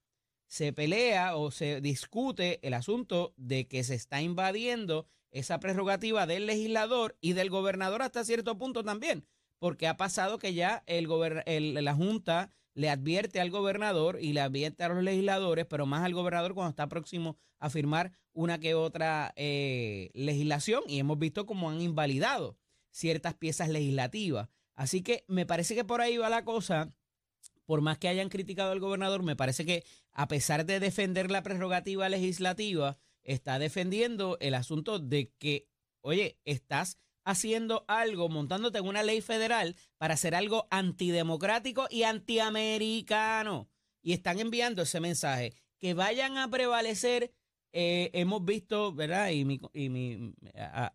se 0.51 0.73
pelea 0.73 1.37
o 1.37 1.49
se 1.49 1.79
discute 1.79 2.59
el 2.67 2.73
asunto 2.73 3.33
de 3.37 3.69
que 3.69 3.85
se 3.85 3.95
está 3.95 4.21
invadiendo 4.21 5.07
esa 5.31 5.61
prerrogativa 5.61 6.27
del 6.27 6.45
legislador 6.45 7.15
y 7.21 7.31
del 7.31 7.49
gobernador 7.49 8.01
hasta 8.01 8.25
cierto 8.25 8.57
punto 8.57 8.83
también, 8.83 9.25
porque 9.59 9.87
ha 9.87 9.95
pasado 9.95 10.39
que 10.39 10.53
ya 10.53 10.83
el, 10.87 11.07
el- 11.45 11.73
la 11.85 11.95
Junta 11.95 12.51
le 12.73 12.89
advierte 12.89 13.39
al 13.39 13.49
gobernador 13.49 14.17
y 14.19 14.33
le 14.33 14.41
advierte 14.41 14.83
a 14.83 14.89
los 14.89 15.01
legisladores, 15.01 15.65
pero 15.67 15.85
más 15.85 16.03
al 16.03 16.13
gobernador 16.13 16.53
cuando 16.53 16.71
está 16.71 16.89
próximo 16.89 17.37
a 17.57 17.69
firmar 17.69 18.11
una 18.33 18.59
que 18.59 18.73
otra 18.75 19.31
eh, 19.37 20.09
legislación 20.13 20.83
y 20.85 20.99
hemos 20.99 21.17
visto 21.17 21.45
cómo 21.45 21.69
han 21.69 21.79
invalidado 21.79 22.57
ciertas 22.89 23.35
piezas 23.35 23.69
legislativas. 23.69 24.49
Así 24.75 25.01
que 25.01 25.23
me 25.29 25.45
parece 25.45 25.75
que 25.75 25.85
por 25.85 26.01
ahí 26.01 26.17
va 26.17 26.27
la 26.27 26.43
cosa 26.43 26.89
por 27.65 27.81
más 27.81 27.97
que 27.97 28.07
hayan 28.07 28.29
criticado 28.29 28.71
al 28.71 28.79
gobernador, 28.79 29.23
me 29.23 29.35
parece 29.35 29.65
que 29.65 29.83
a 30.11 30.27
pesar 30.27 30.65
de 30.65 30.79
defender 30.79 31.31
la 31.31 31.43
prerrogativa 31.43 32.09
legislativa, 32.09 32.97
está 33.23 33.59
defendiendo 33.59 34.37
el 34.39 34.55
asunto 34.55 34.99
de 34.99 35.31
que, 35.37 35.67
oye, 36.01 36.39
estás 36.45 36.97
haciendo 37.23 37.85
algo, 37.87 38.29
montándote 38.29 38.79
en 38.79 38.87
una 38.87 39.03
ley 39.03 39.21
federal 39.21 39.75
para 39.97 40.15
hacer 40.15 40.35
algo 40.35 40.67
antidemocrático 40.71 41.87
y 41.89 42.03
antiamericano. 42.03 43.69
Y 44.01 44.13
están 44.13 44.39
enviando 44.39 44.81
ese 44.81 44.99
mensaje. 44.99 45.53
Que 45.77 45.93
vayan 45.93 46.37
a 46.37 46.49
prevalecer, 46.49 47.33
eh, 47.73 48.09
hemos 48.13 48.43
visto, 48.43 48.93
¿verdad? 48.93 49.29
Y 49.29 49.45
mi, 49.45 49.59
y 49.73 49.89
mi 49.89 50.33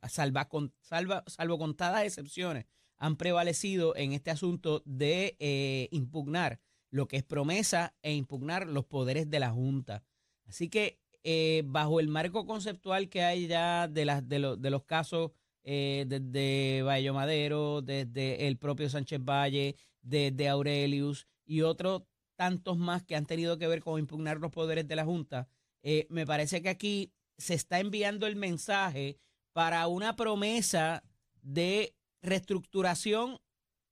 salva, 0.08 0.49
con, 0.49 0.75
salva, 0.80 1.25
salvo 1.26 1.58
contadas 1.58 2.04
excepciones, 2.04 2.66
han 2.98 3.16
prevalecido 3.16 3.94
en 3.96 4.12
este 4.12 4.30
asunto 4.30 4.82
de 4.84 5.36
eh, 5.38 5.88
impugnar 5.90 6.60
lo 6.90 7.08
que 7.08 7.16
es 7.16 7.22
promesa 7.22 7.94
e 8.02 8.14
impugnar 8.14 8.66
los 8.66 8.86
poderes 8.86 9.28
de 9.28 9.40
la 9.40 9.50
Junta. 9.50 10.02
Así 10.46 10.68
que 10.68 10.98
eh, 11.24 11.62
bajo 11.66 12.00
el 12.00 12.08
marco 12.08 12.46
conceptual 12.46 13.08
que 13.08 13.22
hay 13.22 13.48
ya 13.48 13.88
de, 13.88 14.04
de, 14.24 14.56
de 14.58 14.70
los 14.70 14.84
casos 14.84 15.32
eh, 15.64 16.04
desde 16.06 16.82
Bayo 16.82 17.12
Madero, 17.12 17.82
desde 17.82 18.46
el 18.46 18.56
propio 18.56 18.88
Sánchez 18.88 19.20
Valle, 19.20 19.76
desde 20.00 20.48
Aurelius 20.48 21.26
y 21.44 21.62
otros 21.62 22.04
tantos 22.36 22.78
más 22.78 23.02
que 23.02 23.16
han 23.16 23.26
tenido 23.26 23.58
que 23.58 23.66
ver 23.66 23.82
con 23.82 23.98
impugnar 23.98 24.38
los 24.38 24.52
poderes 24.52 24.86
de 24.86 24.96
la 24.96 25.04
Junta, 25.04 25.48
me 26.08 26.26
parece 26.26 26.62
que 26.62 26.68
aquí 26.68 27.12
se 27.38 27.54
está 27.54 27.78
enviando 27.78 28.26
el 28.26 28.36
mensaje 28.36 29.18
para 29.52 29.86
una 29.86 30.16
promesa 30.16 31.02
de 31.40 31.95
reestructuración 32.26 33.38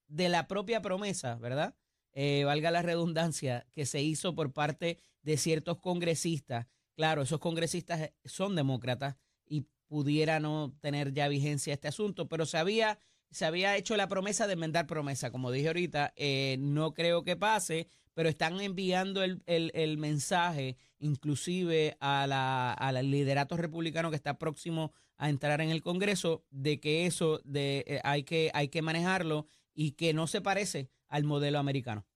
de 0.08 0.28
la 0.28 0.46
propia 0.46 0.82
promesa, 0.82 1.36
¿verdad? 1.36 1.74
Eh, 2.12 2.44
valga 2.44 2.70
la 2.70 2.82
redundancia, 2.82 3.66
que 3.72 3.86
se 3.86 4.02
hizo 4.02 4.34
por 4.34 4.52
parte 4.52 4.98
de 5.22 5.36
ciertos 5.36 5.78
congresistas. 5.80 6.66
Claro, 6.96 7.22
esos 7.22 7.40
congresistas 7.40 8.10
son 8.24 8.54
demócratas 8.54 9.16
y 9.46 9.66
pudiera 9.88 10.38
no 10.40 10.74
tener 10.80 11.12
ya 11.12 11.28
vigencia 11.28 11.72
este 11.74 11.88
asunto, 11.88 12.28
pero 12.28 12.46
se 12.46 12.58
había, 12.58 12.98
se 13.30 13.44
había 13.46 13.76
hecho 13.76 13.96
la 13.96 14.08
promesa 14.08 14.46
de 14.46 14.52
enmendar 14.52 14.86
promesa. 14.86 15.30
Como 15.30 15.50
dije 15.50 15.68
ahorita, 15.68 16.12
eh, 16.16 16.56
no 16.60 16.94
creo 16.94 17.24
que 17.24 17.36
pase, 17.36 17.88
pero 18.12 18.28
están 18.28 18.60
enviando 18.60 19.22
el, 19.24 19.42
el- 19.46 19.72
el 19.74 19.98
mensaje 19.98 20.76
inclusive 21.00 21.96
a 22.00 22.26
la- 22.26 22.72
al 22.72 23.10
liderato 23.10 23.56
republicano 23.56 24.10
que 24.10 24.16
está 24.16 24.38
próximo 24.38 24.92
a 25.24 25.30
entrar 25.30 25.60
en 25.62 25.70
el 25.70 25.82
Congreso 25.82 26.44
de 26.50 26.80
que 26.80 27.06
eso 27.06 27.40
de, 27.44 27.84
eh, 27.86 28.00
hay, 28.04 28.24
que, 28.24 28.50
hay 28.52 28.68
que 28.68 28.82
manejarlo 28.82 29.46
y 29.74 29.92
que 29.92 30.12
no 30.12 30.26
se 30.26 30.40
parece 30.40 30.90
al 31.08 31.24
modelo 31.24 31.58
americano. 31.58 32.06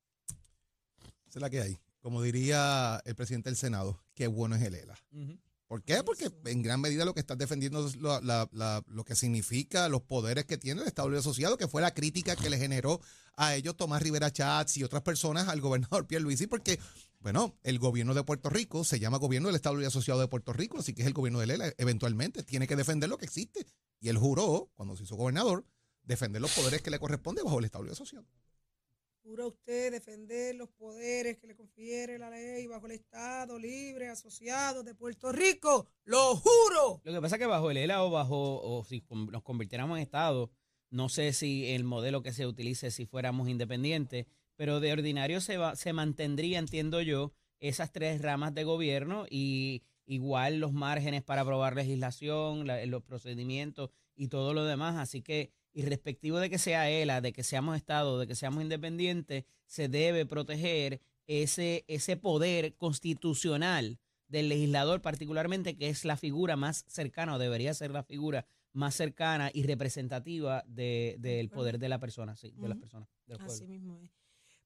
Esa 1.27 1.39
es 1.39 1.43
la 1.43 1.51
que 1.51 1.61
hay. 1.63 1.79
Como 2.01 2.23
diría 2.23 3.01
el 3.05 3.15
presidente 3.15 3.49
del 3.51 3.57
Senado, 3.57 3.99
qué 4.15 4.27
bueno 4.27 4.57
es 4.57 4.63
el 4.63 4.75
ELA. 4.75 4.99
¿Por 5.67 5.83
qué? 5.83 6.03
Porque 6.03 6.31
en 6.47 6.63
gran 6.63 6.81
medida 6.81 7.05
lo 7.05 7.13
que 7.15 7.21
estás 7.21 7.37
defendiendo 7.37 7.87
es 7.87 7.97
lo, 7.97 8.21
la- 8.21 8.49
la- 8.53 8.83
lo 8.87 9.05
que 9.05 9.15
significa 9.15 9.89
los 9.89 10.03
poderes 10.03 10.45
que 10.47 10.57
tiene 10.59 10.81
el 10.83 10.87
Estado 10.87 11.09
Libre 11.09 11.21
Asociado, 11.21 11.57
que 11.59 11.69
fue 11.69 11.83
la 11.83 11.93
crítica 11.93 12.37
que 12.37 12.49
le 12.51 12.57
generó 12.59 13.01
a 13.37 13.55
ellos 13.55 13.77
Tomás 13.77 14.03
Rivera 14.03 14.31
Chats 14.33 14.77
y 14.79 14.85
otras 14.85 15.03
personas 15.03 15.49
al 15.49 15.61
gobernador 15.61 16.07
Pierre 16.07 16.23
Luisi, 16.25 16.47
porque, 16.47 16.79
bueno, 17.21 17.59
el 17.65 17.79
gobierno 17.79 18.15
de 18.15 18.23
Puerto 18.23 18.49
Rico 18.49 18.85
se 18.85 19.01
llama 19.01 19.19
gobierno 19.19 19.49
del 19.49 19.57
Estado 19.57 19.75
Libre 19.75 19.89
Asociado 19.89 20.21
de 20.21 20.29
Puerto 20.29 20.53
Rico, 20.53 20.79
así 20.79 20.95
que 20.95 21.03
es 21.03 21.09
el 21.09 21.15
gobierno 21.15 21.41
de 21.41 21.47
Lela, 21.47 21.73
eventualmente 21.79 22.45
tiene 22.45 22.67
que 22.67 22.77
defender 22.77 23.09
lo 23.09 23.19
que 23.19 23.25
existe. 23.25 23.67
Y 24.01 24.09
él 24.09 24.19
juró, 24.19 24.71
cuando 24.75 24.97
se 24.97 25.03
hizo 25.03 25.17
gobernador, 25.17 25.67
defender 26.03 26.41
los 26.41 26.55
poderes 26.55 26.81
que 26.81 26.91
le 26.91 26.99
corresponden 26.99 27.45
bajo 27.45 27.59
el 27.59 27.65
Estado 27.65 27.85
Libre 27.85 27.95
Asociado. 27.95 28.27
¿Jura 29.23 29.47
usted 29.47 29.93
defender 29.93 30.55
los 30.55 30.71
poderes 30.71 31.37
que 31.37 31.49
le 31.49 31.55
confiere 31.55 32.19
la 32.19 32.31
ley 32.31 32.67
bajo 32.67 32.87
el 32.87 32.93
Estado 32.93 33.59
Libre 33.59 34.09
Asociado 34.09 34.83
de 34.83 34.95
Puerto 34.95 35.33
Rico? 35.33 35.87
¡Lo 36.05 36.37
juro! 36.37 37.03
Lo 37.05 37.13
que 37.13 37.21
pasa 37.21 37.37
es 37.37 37.41
que 37.41 37.47
bajo 37.47 37.71
el 37.71 37.77
ELA 37.77 38.05
o 38.05 38.11
bajo, 38.11 38.63
o 38.63 38.85
si 38.85 39.05
nos 39.11 39.43
convirtiéramos 39.43 39.99
en 39.99 40.03
Estado, 40.03 40.51
no 40.89 41.11
sé 41.11 41.35
si 41.35 41.67
el 41.67 41.85
modelo 41.85 42.23
que 42.23 42.33
se 42.33 42.47
utilice 42.47 42.91
si 42.91 43.05
fuéramos 43.05 43.49
independientes, 43.49 44.27
pero 44.59 44.81
de 44.81 44.93
ordinario 44.93 45.41
se, 45.41 45.57
va, 45.57 45.77
se 45.77 45.93
mantendría, 45.93 46.59
entiendo 46.59 47.01
yo, 47.01 47.33
esas 47.61 47.93
tres 47.93 48.21
ramas 48.21 48.53
de 48.55 48.65
gobierno 48.65 49.25
y 49.31 49.83
igual 50.05 50.59
los 50.59 50.73
márgenes 50.73 51.23
para 51.23 51.43
aprobar 51.43 51.77
legislación, 51.77 52.67
la- 52.67 52.85
los 52.87 53.05
procedimientos 53.05 53.91
y 54.17 54.27
todo 54.29 54.55
lo 54.55 54.65
demás. 54.65 54.97
Así 54.97 55.23
que, 55.23 55.53
irrespectivo 55.75 56.41
de 56.41 56.51
que 56.51 56.59
sea 56.59 56.91
ELA, 56.91 57.21
de 57.21 57.33
que 57.33 57.45
seamos 57.45 57.77
Estado, 57.77 58.19
de 58.19 58.27
que 58.27 58.35
seamos 58.35 58.63
independientes, 58.65 59.45
se 59.67 59.89
debe 59.89 60.27
proteger 60.27 61.01
ese, 61.29 61.85
ese 61.87 62.17
poder 62.17 62.75
constitucional 62.75 63.99
del 64.27 64.49
legislador 64.49 65.01
particularmente, 65.03 65.77
que 65.77 65.89
es 65.89 66.05
la 66.05 66.17
figura 66.17 66.57
más 66.57 66.85
cercana 66.89 67.35
o 67.37 67.39
debería 67.39 67.75
ser 67.75 67.93
la 67.93 68.03
figura 68.03 68.45
más 68.73 68.95
cercana 68.97 69.51
y 69.55 69.63
representativa 69.63 70.65
de- 70.67 71.17
del 71.21 71.49
poder 71.49 71.79
de 71.79 71.89
la 71.89 71.99
persona, 72.01 72.35
sí, 72.35 72.51
de 72.57 72.69
las 72.69 72.79
personas, 72.79 73.09
del 73.27 73.41
Así 73.41 73.67
mismo 73.67 73.99
es. 73.99 74.11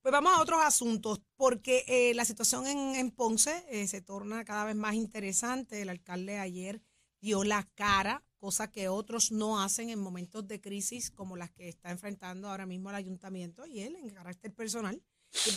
Pues 0.02 0.10
vamos 0.10 0.32
a 0.34 0.40
otros 0.40 0.60
asuntos, 0.60 1.20
porque 1.36 1.84
eh, 1.86 2.12
la 2.14 2.24
situación 2.24 2.66
en, 2.66 3.10
Ponce 3.12 3.64
eh, 3.70 3.86
se 3.86 4.02
torna 4.02 4.44
cada 4.44 4.64
vez 4.64 4.74
más 4.74 4.94
interesante. 4.94 5.80
El 5.80 5.88
alcalde 5.88 6.38
ayer 6.38 6.82
dio 7.20 7.44
la 7.44 7.62
cara, 7.76 8.24
cosa 8.36 8.68
que 8.68 8.88
otros 8.88 9.30
no 9.30 9.62
hacen 9.62 9.90
en 9.90 10.00
momentos 10.00 10.48
de 10.48 10.60
crisis 10.60 11.12
como 11.12 11.36
las 11.36 11.52
que 11.52 11.68
está 11.68 11.92
enfrentando 11.92 12.50
ahora 12.50 12.66
mismo 12.66 12.90
el 12.90 12.96
ayuntamiento 12.96 13.64
y 13.64 13.78
él 13.78 13.94
en 13.94 14.10
carácter 14.10 14.52
personal 14.52 15.00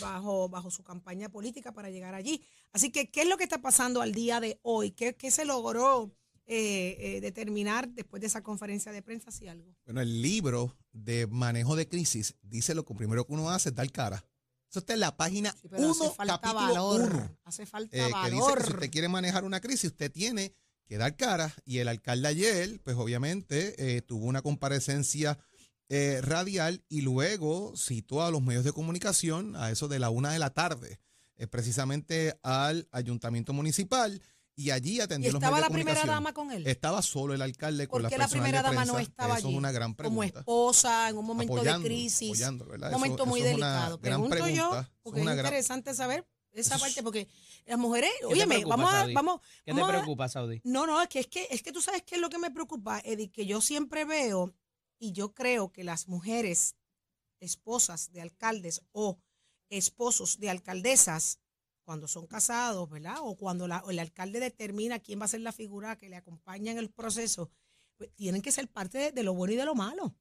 bajo, 0.00 0.48
bajo 0.48 0.70
su 0.70 0.84
campaña 0.84 1.28
política 1.28 1.72
para 1.72 1.90
llegar 1.90 2.14
allí. 2.14 2.40
Así 2.72 2.90
que, 2.90 3.10
¿qué 3.10 3.22
es 3.22 3.28
lo 3.28 3.36
que 3.36 3.44
está 3.44 3.60
pasando 3.60 4.00
al 4.00 4.12
día 4.12 4.38
de 4.38 4.60
hoy? 4.62 4.92
¿Qué, 4.92 5.16
qué 5.16 5.32
se 5.32 5.44
logró 5.44 6.14
eh, 6.46 6.96
eh, 7.00 7.20
determinar 7.20 7.88
después 7.88 8.20
de 8.20 8.28
esa 8.28 8.44
conferencia 8.44 8.92
de 8.92 9.02
prensa, 9.02 9.32
si 9.32 9.48
algo? 9.48 9.74
Bueno, 9.84 10.00
el 10.00 10.22
libro 10.22 10.76
de 10.92 11.26
manejo 11.26 11.74
de 11.74 11.88
crisis 11.88 12.36
dice 12.42 12.76
lo 12.76 12.84
que 12.84 12.94
primero 12.94 13.26
que 13.26 13.32
uno 13.32 13.50
hace 13.50 13.70
es 13.70 13.74
dar 13.74 13.90
cara. 13.90 14.24
Eso 14.76 14.80
está 14.80 14.92
en 14.92 15.00
la 15.00 15.16
página 15.16 15.52
Sí, 15.52 15.68
pero 15.70 15.90
1, 15.90 15.90
hace 15.90 16.14
falta 16.14 16.38
capítulo 16.38 16.66
valor. 16.66 17.14
1. 17.14 17.38
Hace 17.44 17.64
falta 17.64 17.96
eh, 17.96 18.00
que 18.00 18.04
dice 18.04 18.12
valor. 18.12 18.58
que 18.58 18.64
si 18.64 18.72
usted 18.74 18.90
quiere 18.90 19.08
manejar 19.08 19.44
una 19.44 19.60
crisis, 19.60 19.90
usted 19.92 20.12
tiene 20.12 20.54
que 20.86 20.98
dar 20.98 21.16
cara. 21.16 21.54
Y 21.64 21.78
el 21.78 21.88
alcalde 21.88 22.28
ayer, 22.28 22.78
pues 22.84 22.94
obviamente, 22.98 23.96
eh, 23.96 24.02
tuvo 24.02 24.26
una 24.26 24.42
comparecencia 24.42 25.38
eh, 25.88 26.20
radial 26.20 26.84
y 26.90 27.00
luego 27.00 27.72
citó 27.74 28.22
a 28.22 28.30
los 28.30 28.42
medios 28.42 28.64
de 28.64 28.72
comunicación 28.72 29.56
a 29.56 29.70
eso 29.70 29.88
de 29.88 29.98
la 29.98 30.10
una 30.10 30.30
de 30.30 30.40
la 30.40 30.50
tarde, 30.50 31.00
precisamente 31.50 32.38
al 32.42 32.86
ayuntamiento 32.92 33.54
municipal. 33.54 34.20
Y 34.58 34.70
allí 34.70 34.96
¿Y 34.96 35.00
atendió 35.00 35.30
los 35.32 35.38
estaba 35.40 35.56
medios 35.56 35.68
la 35.70 35.76
de 35.76 35.84
primera 35.84 36.06
dama 36.06 36.32
con 36.32 36.50
él? 36.50 36.66
Estaba 36.66 37.02
solo 37.02 37.34
el 37.34 37.42
alcalde 37.42 37.86
con 37.86 37.96
¿Por 37.96 38.02
la 38.04 38.08
qué 38.08 38.16
la 38.16 38.24
personal 38.24 38.42
primera 38.44 38.62
de 38.62 38.74
dama 38.74 38.84
no 38.86 38.98
estaba 38.98 39.36
Eso 39.36 39.48
allí? 39.48 39.54
es 39.54 39.58
una 39.58 39.70
gran 39.70 39.92
Como 39.94 40.24
esposa, 40.24 41.10
en 41.10 41.18
un 41.18 41.26
momento 41.26 41.52
Apoyando, 41.54 41.80
de 41.82 41.94
crisis. 41.94 42.30
apoyando, 42.30 42.64
¿verdad? 42.64 42.88
Un 42.88 42.94
momento 42.94 43.22
eso 43.24 43.26
muy 43.26 43.42
delicado. 43.42 43.98
gran 43.98 44.28
Pregunto 44.28 44.48
yo, 44.48 44.70
pregunta. 44.70 44.80
Eso 44.80 45.00
porque 45.02 45.18
es 45.20 45.20
es, 45.20 45.26
una 45.26 45.34
gran- 45.34 45.46
interesante 45.46 45.94
saber 45.94 46.26
esa 46.52 46.78
parte, 46.78 47.02
porque 47.02 47.28
las 47.66 47.78
mujeres, 47.78 48.10
te 48.18 48.24
óyeme, 48.24 48.54
preocupa, 48.54 48.76
vamos 48.76 48.94
a, 48.94 49.06
vamos, 49.12 49.40
¿Qué 49.62 49.72
te 49.72 49.72
vamos 49.74 49.88
a- 49.90 49.92
preocupa, 49.92 50.28
Saudi? 50.30 50.60
no, 50.64 50.86
no, 50.86 51.02
es 51.02 51.08
que, 51.10 51.20
es 51.20 51.26
que 51.26 51.46
es 51.50 51.62
que 51.62 51.70
tú 51.70 51.82
sabes 51.82 52.02
qué 52.04 52.14
es 52.14 52.20
lo 52.22 52.30
que 52.30 52.38
me 52.38 52.50
preocupa, 52.50 52.98
Eddie, 53.04 53.28
que 53.30 53.44
yo 53.44 53.60
siempre 53.60 54.06
veo 54.06 54.54
y 54.98 55.12
yo 55.12 55.34
creo 55.34 55.70
que 55.70 55.84
las 55.84 56.08
mujeres 56.08 56.76
esposas 57.40 58.10
de 58.12 58.22
alcaldes 58.22 58.80
o 58.92 59.18
esposos 59.68 60.38
de 60.40 60.48
alcaldesas, 60.48 61.40
cuando 61.86 62.08
son 62.08 62.26
casados, 62.26 62.90
¿verdad? 62.90 63.18
O 63.22 63.36
cuando 63.36 63.68
la- 63.68 63.82
o 63.84 63.90
el 63.90 64.00
alcalde 64.00 64.40
determina 64.40 64.98
quién 64.98 65.20
va 65.20 65.24
a 65.26 65.28
ser 65.28 65.40
la 65.40 65.52
figura 65.52 65.96
que 65.96 66.08
le 66.10 66.16
acompaña 66.16 66.72
en 66.72 66.78
el 66.78 66.90
proceso, 66.90 67.50
pues, 67.96 68.10
tienen 68.16 68.42
que 68.42 68.50
ser 68.52 68.68
parte 68.68 69.12
de, 69.12 69.22
lo 69.22 69.32
bueno 69.34 69.54
y 69.54 69.56
de 69.56 69.64
lo 69.64 69.74
malo. 69.76 70.14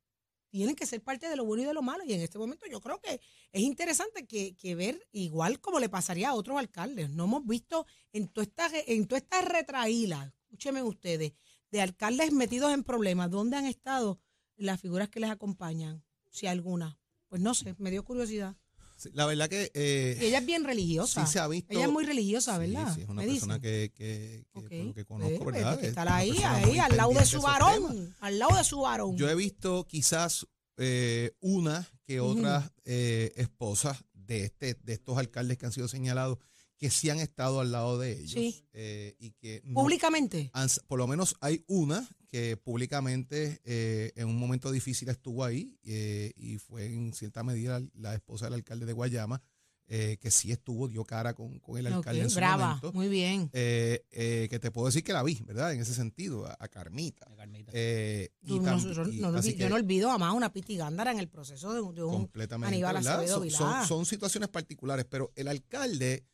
Tienen 0.49 0.75
que 0.75 0.86
ser 0.86 1.01
parte 1.04 1.28
de 1.28 1.36
lo 1.36 1.43
bueno 1.43 1.63
y 1.63 1.65
de 1.65 1.73
lo 1.73 1.82
malo. 1.82 2.04
Y 2.06 2.13
en 2.13 2.21
este 2.21 2.38
momento 2.38 2.67
yo 2.67 2.80
creo 2.80 3.01
que 3.01 3.19
es 3.51 3.62
interesante 3.62 4.25
que, 4.28 4.75
ver, 4.75 5.06
igual 5.12 5.60
como 5.60 5.80
le 5.80 5.89
pasaría 5.89 6.30
a 6.30 6.36
otros 6.36 6.58
alcaldes. 6.58 7.10
No 7.10 7.25
hemos 7.25 7.45
visto 7.45 7.88
en 8.13 8.28
toda 8.30 8.43
esta, 8.45 8.69
en 8.86 9.08
toda 9.08 9.17
esta 9.17 9.41
retraíla, 9.41 10.34
escúchenme 10.43 10.84
ustedes, 10.84 11.34
de 11.71 11.82
alcaldes 11.82 12.32
metidos 12.32 12.71
en 12.73 12.84
problemas, 12.84 13.32
¿dónde 13.32 13.58
han 13.58 13.65
estado 13.65 14.21
las 14.56 14.80
figuras 14.80 15.10
que 15.10 15.19
les 15.19 15.32
acompañan? 15.32 16.06
Si 16.30 16.45
alguna. 16.47 16.99
Pues 17.28 17.41
no 17.41 17.54
sé, 17.56 17.75
me 17.80 17.89
dio 17.91 18.06
curiosidad. 18.06 18.56
Sí, 18.97 19.10
La 19.13 19.25
verdad 19.25 19.49
que 19.49 19.71
eh, 19.73 20.17
ella 20.21 20.39
es 20.39 20.45
bien 20.45 20.63
religiosa. 20.63 21.25
sí 21.25 21.34
se 21.34 21.39
ha 21.39 21.47
visto. 21.47 21.73
Ella 21.73 21.86
es 21.86 21.91
muy 21.91 22.05
religiosa, 22.05 22.53
Sí, 22.53 22.60
¿verdad? 22.71 22.95
Sí, 22.95 23.01
es 23.01 23.10
una 23.10 23.21
persona 23.23 23.58
dicen. 23.58 23.62
que, 23.62 23.91
que, 23.93 24.45
que, 24.53 24.60
Ok. 24.60 24.67
por 24.69 24.86
lo 24.88 24.93
que 24.93 25.05
conozco, 25.05 25.43
Pues, 25.43 25.55
¿verdad? 25.55 25.75
que 25.79 25.84
Es 25.86 25.89
estar 25.89 26.08
una 26.08 26.15
ahí, 26.15 26.38
ahí, 26.43 26.79
al 26.79 26.95
lado 26.97 27.12
de 27.13 27.25
su 27.25 27.41
varón. 27.41 28.15
Al 28.21 28.39
lado 28.39 28.58
de 28.58 28.63
su 28.63 28.79
varón. 28.79 29.17
Yo 29.17 29.29
he 29.29 29.36
visto 29.36 29.86
quizás 29.86 30.47
eh, 30.77 31.31
una 31.41 31.88
que 32.05 32.19
otras 32.19 32.71
eh, 32.86 33.34
esposas 33.36 34.03
de 34.13 34.43
este 34.45 34.75
de 34.75 34.93
estos 34.93 35.17
alcaldes 35.17 35.58
que 35.58 35.65
han 35.65 35.71
sido 35.71 35.88
señalados 35.88 36.38
que 36.77 36.89
sí 36.91 37.09
han 37.09 37.19
estado 37.19 37.61
al 37.61 37.71
lado 37.71 37.97
de 37.99 38.13
ellos 38.13 38.31
Sí. 38.31 38.65
eh, 38.73 39.15
y 39.19 39.31
que 39.31 39.61
no 39.63 39.81
Públicamente. 39.81 40.49
han- 40.53 40.69
por 40.88 40.99
lo 40.99 41.07
menos 41.07 41.35
hay 41.41 41.63
una 41.67 42.07
que 42.29 42.57
públicamente 42.57 43.61
eh, 43.63 44.11
en 44.15 44.27
un 44.27 44.38
momento 44.38 44.71
difícil 44.71 45.07
estuvo 45.09 45.43
ahí 45.43 45.77
eh, 45.83 46.33
y 46.35 46.57
fue 46.57 46.85
en 46.85 47.13
cierta 47.13 47.43
medida 47.43 47.81
la 47.93 48.13
esposa 48.13 48.45
del 48.45 48.55
alcalde 48.55 48.85
de 48.85 48.93
Guayama 48.93 49.41
eh, 49.88 50.17
que 50.19 50.31
sí 50.31 50.51
estuvo 50.51 50.88
dio 50.88 51.05
cara 51.05 51.33
con, 51.35 51.59
con 51.59 51.77
el 51.77 51.85
alcalde 51.88 52.21
Ok, 52.21 52.23
en 52.25 52.29
su 52.31 52.35
brava, 52.38 52.67
momento 52.67 52.91
muy 52.93 53.07
bien. 53.07 53.49
eh, 53.53 54.03
eh, 54.11 54.47
que 54.49 54.57
te 54.59 54.71
puedo 54.71 54.88
decir 54.88 55.03
que 55.03 55.13
la 55.13 55.21
vi, 55.21 55.39
¿verdad? 55.45 55.73
En 55.73 55.79
ese 55.79 55.93
sentido, 55.93 56.47
a, 56.47 56.57
a 56.59 56.67
Carmita. 56.67 57.27
Eh, 57.71 58.29
y 58.41 58.47
Tú 58.47 58.61
no- 58.63 58.79
yo, 58.79 59.07
y 59.07 59.19
no 59.19 59.39
yo 59.41 59.55
que 59.57 59.69
no 59.69 59.75
olvido 59.75 60.09
jamás 60.09 60.33
una 60.33 60.51
Piti 60.51 60.75
Gándara 60.75 61.11
en 61.11 61.19
el 61.19 61.27
proceso 61.29 61.71
de, 61.71 61.81
un- 61.81 61.93
de 61.93 62.03
un 62.03 62.13
completamente, 62.13 62.73
Aníbal. 62.75 62.97
Acevedo 62.97 63.27
Son, 63.41 63.49
son- 63.51 63.67
Vilá. 63.69 63.85
son 63.88 64.05
situaciones 64.07 64.49
particulares, 64.49 65.05
pero 65.07 65.31
el 65.35 65.47
alcalde 65.47 66.25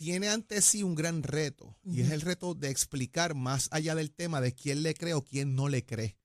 tiene 0.00 0.30
ante 0.30 0.62
sí 0.62 0.82
un 0.82 0.94
gran 0.94 1.22
reto 1.22 1.76
y 1.84 2.00
es 2.00 2.10
el 2.10 2.22
reto 2.22 2.54
de 2.54 2.70
explicar 2.70 3.34
más 3.34 3.68
allá 3.70 3.94
del 3.94 4.12
tema 4.12 4.40
de 4.40 4.54
quién 4.54 4.82
le 4.82 4.94
cree 4.94 5.12
o 5.12 5.22
quién 5.22 5.54
no 5.54 5.68
le 5.68 5.84
cree. 5.84 6.16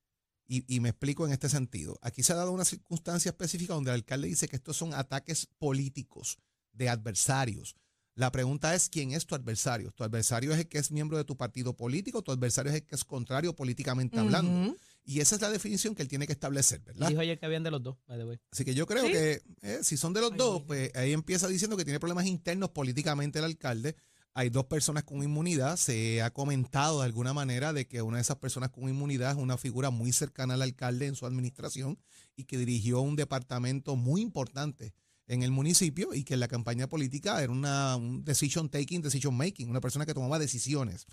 Y, 0.47 0.63
y 0.73 0.79
me 0.79 0.87
explico 0.89 1.25
en 1.25 1.33
este 1.33 1.49
sentido. 1.49 1.99
Aquí 2.01 2.23
se 2.23 2.31
ha 2.31 2.37
dado 2.37 2.53
una 2.53 2.63
circunstancia 2.63 3.31
específica 3.31 3.73
donde 3.73 3.91
el 3.91 3.95
alcalde 3.95 4.29
dice 4.29 4.47
que 4.47 4.55
estos 4.55 4.77
son 4.77 4.93
ataques 4.93 5.49
políticos 5.57 6.37
de 6.71 6.87
adversarios 6.87 7.75
La 8.13 8.31
pregunta 8.31 8.73
es, 8.75 8.87
¿quién 8.87 9.11
es 9.11 9.25
tu 9.25 9.35
adversario? 9.35 9.91
¿Tu 9.91 10.05
adversario 10.05 10.53
es 10.53 10.59
el 10.59 10.69
que 10.69 10.77
es 10.77 10.89
miembro 10.89 11.17
de 11.17 11.25
tu 11.25 11.35
partido 11.35 11.75
político? 11.75 12.21
¿Tu 12.21 12.31
adversario 12.31 12.71
es 12.71 12.77
el 12.77 12.85
que 12.85 12.95
es 12.95 13.03
contrario 13.03 13.57
políticamente 13.57 14.17
hablando? 14.17 14.73
Y 15.05 15.19
esa 15.19 15.35
es 15.35 15.41
la 15.41 15.51
definición 15.51 15.93
que 15.93 16.01
él 16.01 16.07
tiene 16.09 16.25
que 16.25 16.33
establecer, 16.33 16.81
¿verdad? 16.81 17.07
Dijo 17.07 17.21
ayer 17.21 17.39
que 17.39 17.45
habían 17.45 17.63
de 17.63 17.69
los 17.69 17.83
dos, 17.83 17.95
by 18.07 18.17
the 18.17 18.25
way. 18.25 18.39
Así 18.51 18.65
que 18.65 18.73
yo 18.73 18.87
creo 18.87 19.05
¿Sí? 19.05 19.11
que 19.11 19.41
eh, 19.61 19.79
si 19.83 19.97
son 19.97 20.13
de 20.13 20.21
los 20.21 20.31
Ay, 20.31 20.37
dos, 20.37 20.63
pues 20.63 20.91
ahí 20.95 21.13
empieza 21.13 21.47
diciendo 21.47 21.77
que 21.77 21.85
tiene 21.85 21.99
problemas 21.99 22.25
internos 22.25 22.71
políticamente 22.71 23.37
el 23.37 23.45
alcalde. 23.45 23.95
Hay 24.33 24.49
dos 24.49 24.65
personas 24.65 25.03
con 25.03 25.23
inmunidad. 25.23 25.77
Se 25.77 26.21
ha 26.23 26.31
comentado 26.31 26.99
de 26.99 27.05
alguna 27.05 27.33
manera 27.33 27.71
de 27.71 27.87
que 27.87 28.01
una 28.01 28.17
de 28.17 28.21
esas 28.23 28.37
personas 28.37 28.71
con 28.71 28.89
inmunidad 28.89 29.31
es 29.31 29.37
una 29.37 29.57
figura 29.57 29.91
muy 29.91 30.11
cercana 30.11 30.55
al 30.55 30.63
alcalde 30.63 31.05
en 31.05 31.15
su 31.15 31.25
administración 31.25 31.99
y 32.35 32.45
que 32.45 32.57
dirigió 32.57 32.99
un 32.99 33.15
departamento 33.15 33.95
muy 33.95 34.21
importante 34.21 34.93
en 35.27 35.43
el 35.43 35.51
municipio 35.51 36.13
y 36.13 36.23
que 36.23 36.35
en 36.35 36.39
la 36.39 36.47
campaña 36.47 36.87
política 36.87 37.41
era 37.41 37.51
una 37.51 37.95
un 37.95 38.23
decision 38.23 38.69
taking, 38.69 39.01
decision 39.01 39.35
making, 39.35 39.69
una 39.69 39.81
persona 39.81 40.05
que 40.05 40.13
tomaba 40.13 40.39
decisiones. 40.39 41.07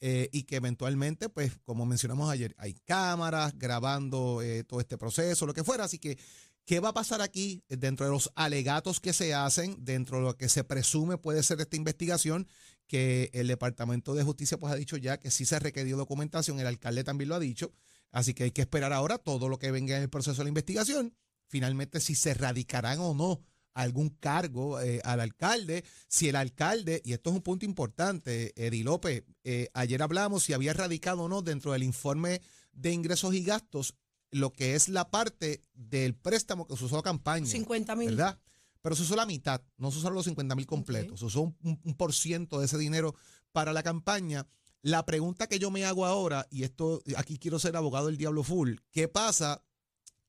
Eh, 0.00 0.28
y 0.32 0.44
que 0.44 0.56
eventualmente, 0.56 1.28
pues, 1.28 1.58
como 1.64 1.84
mencionamos 1.84 2.30
ayer, 2.30 2.54
hay 2.56 2.74
cámaras 2.84 3.58
grabando 3.58 4.42
eh, 4.42 4.62
todo 4.62 4.80
este 4.80 4.96
proceso, 4.96 5.44
lo 5.44 5.54
que 5.54 5.64
fuera. 5.64 5.84
Así 5.84 5.98
que, 5.98 6.16
¿qué 6.64 6.78
va 6.78 6.90
a 6.90 6.94
pasar 6.94 7.20
aquí 7.20 7.64
dentro 7.68 8.06
de 8.06 8.12
los 8.12 8.30
alegatos 8.36 9.00
que 9.00 9.12
se 9.12 9.34
hacen, 9.34 9.76
dentro 9.84 10.18
de 10.18 10.22
lo 10.22 10.36
que 10.36 10.48
se 10.48 10.62
presume 10.62 11.18
puede 11.18 11.42
ser 11.42 11.60
esta 11.60 11.76
investigación? 11.76 12.46
Que 12.86 13.28
el 13.34 13.48
Departamento 13.48 14.14
de 14.14 14.22
Justicia, 14.22 14.56
pues, 14.56 14.72
ha 14.72 14.76
dicho 14.76 14.96
ya 14.96 15.18
que 15.18 15.32
sí 15.32 15.44
se 15.44 15.56
ha 15.56 15.58
requerido 15.58 15.98
documentación, 15.98 16.60
el 16.60 16.68
alcalde 16.68 17.02
también 17.02 17.30
lo 17.30 17.34
ha 17.34 17.40
dicho. 17.40 17.72
Así 18.12 18.34
que 18.34 18.44
hay 18.44 18.52
que 18.52 18.62
esperar 18.62 18.92
ahora 18.92 19.18
todo 19.18 19.48
lo 19.48 19.58
que 19.58 19.72
venga 19.72 19.96
en 19.96 20.02
el 20.02 20.10
proceso 20.10 20.38
de 20.38 20.44
la 20.44 20.50
investigación. 20.50 21.12
Finalmente, 21.48 21.98
si 21.98 22.14
se 22.14 22.34
radicarán 22.34 23.00
o 23.00 23.14
no 23.14 23.42
algún 23.74 24.10
cargo 24.10 24.80
eh, 24.80 25.00
al 25.04 25.20
alcalde, 25.20 25.84
si 26.08 26.28
el 26.28 26.36
alcalde, 26.36 27.00
y 27.04 27.12
esto 27.12 27.30
es 27.30 27.36
un 27.36 27.42
punto 27.42 27.64
importante, 27.64 28.52
Eddie 28.56 28.84
López, 28.84 29.24
eh, 29.44 29.68
ayer 29.74 30.02
hablamos 30.02 30.42
si 30.44 30.52
había 30.52 30.72
radicado 30.72 31.22
o 31.22 31.28
no 31.28 31.42
dentro 31.42 31.72
del 31.72 31.82
informe 31.84 32.40
de 32.72 32.92
ingresos 32.92 33.34
y 33.34 33.42
gastos 33.44 33.94
lo 34.30 34.52
que 34.52 34.74
es 34.74 34.88
la 34.88 35.10
parte 35.10 35.62
del 35.74 36.14
préstamo 36.14 36.66
que 36.66 36.76
se 36.76 36.84
usó 36.84 36.98
a 36.98 37.02
campaña. 37.02 37.46
50 37.46 37.96
mil. 37.96 38.10
¿Verdad? 38.10 38.38
Pero 38.82 38.94
se 38.94 39.02
usó 39.02 39.16
la 39.16 39.26
mitad, 39.26 39.62
no 39.76 39.90
se 39.90 39.98
usaron 39.98 40.14
los 40.16 40.24
50 40.26 40.54
mil 40.54 40.66
completos, 40.66 41.20
se 41.20 41.26
usó 41.26 41.40
un, 41.42 41.56
un- 41.62 41.80
un 41.82 41.94
por 41.94 42.12
ciento 42.14 42.58
de 42.60 42.66
ese 42.66 42.78
dinero 42.78 43.14
para 43.52 43.72
la 43.72 43.82
campaña. 43.82 44.46
La 44.82 45.04
pregunta 45.04 45.46
que 45.48 45.58
yo 45.58 45.70
me 45.70 45.84
hago 45.84 46.06
ahora, 46.06 46.46
y 46.50 46.62
esto 46.62 47.02
aquí 47.16 47.38
quiero 47.38 47.58
ser 47.58 47.74
abogado 47.76 48.06
del 48.06 48.16
diablo 48.18 48.42
full, 48.44 48.76
¿qué 48.92 49.08
pasa 49.08 49.64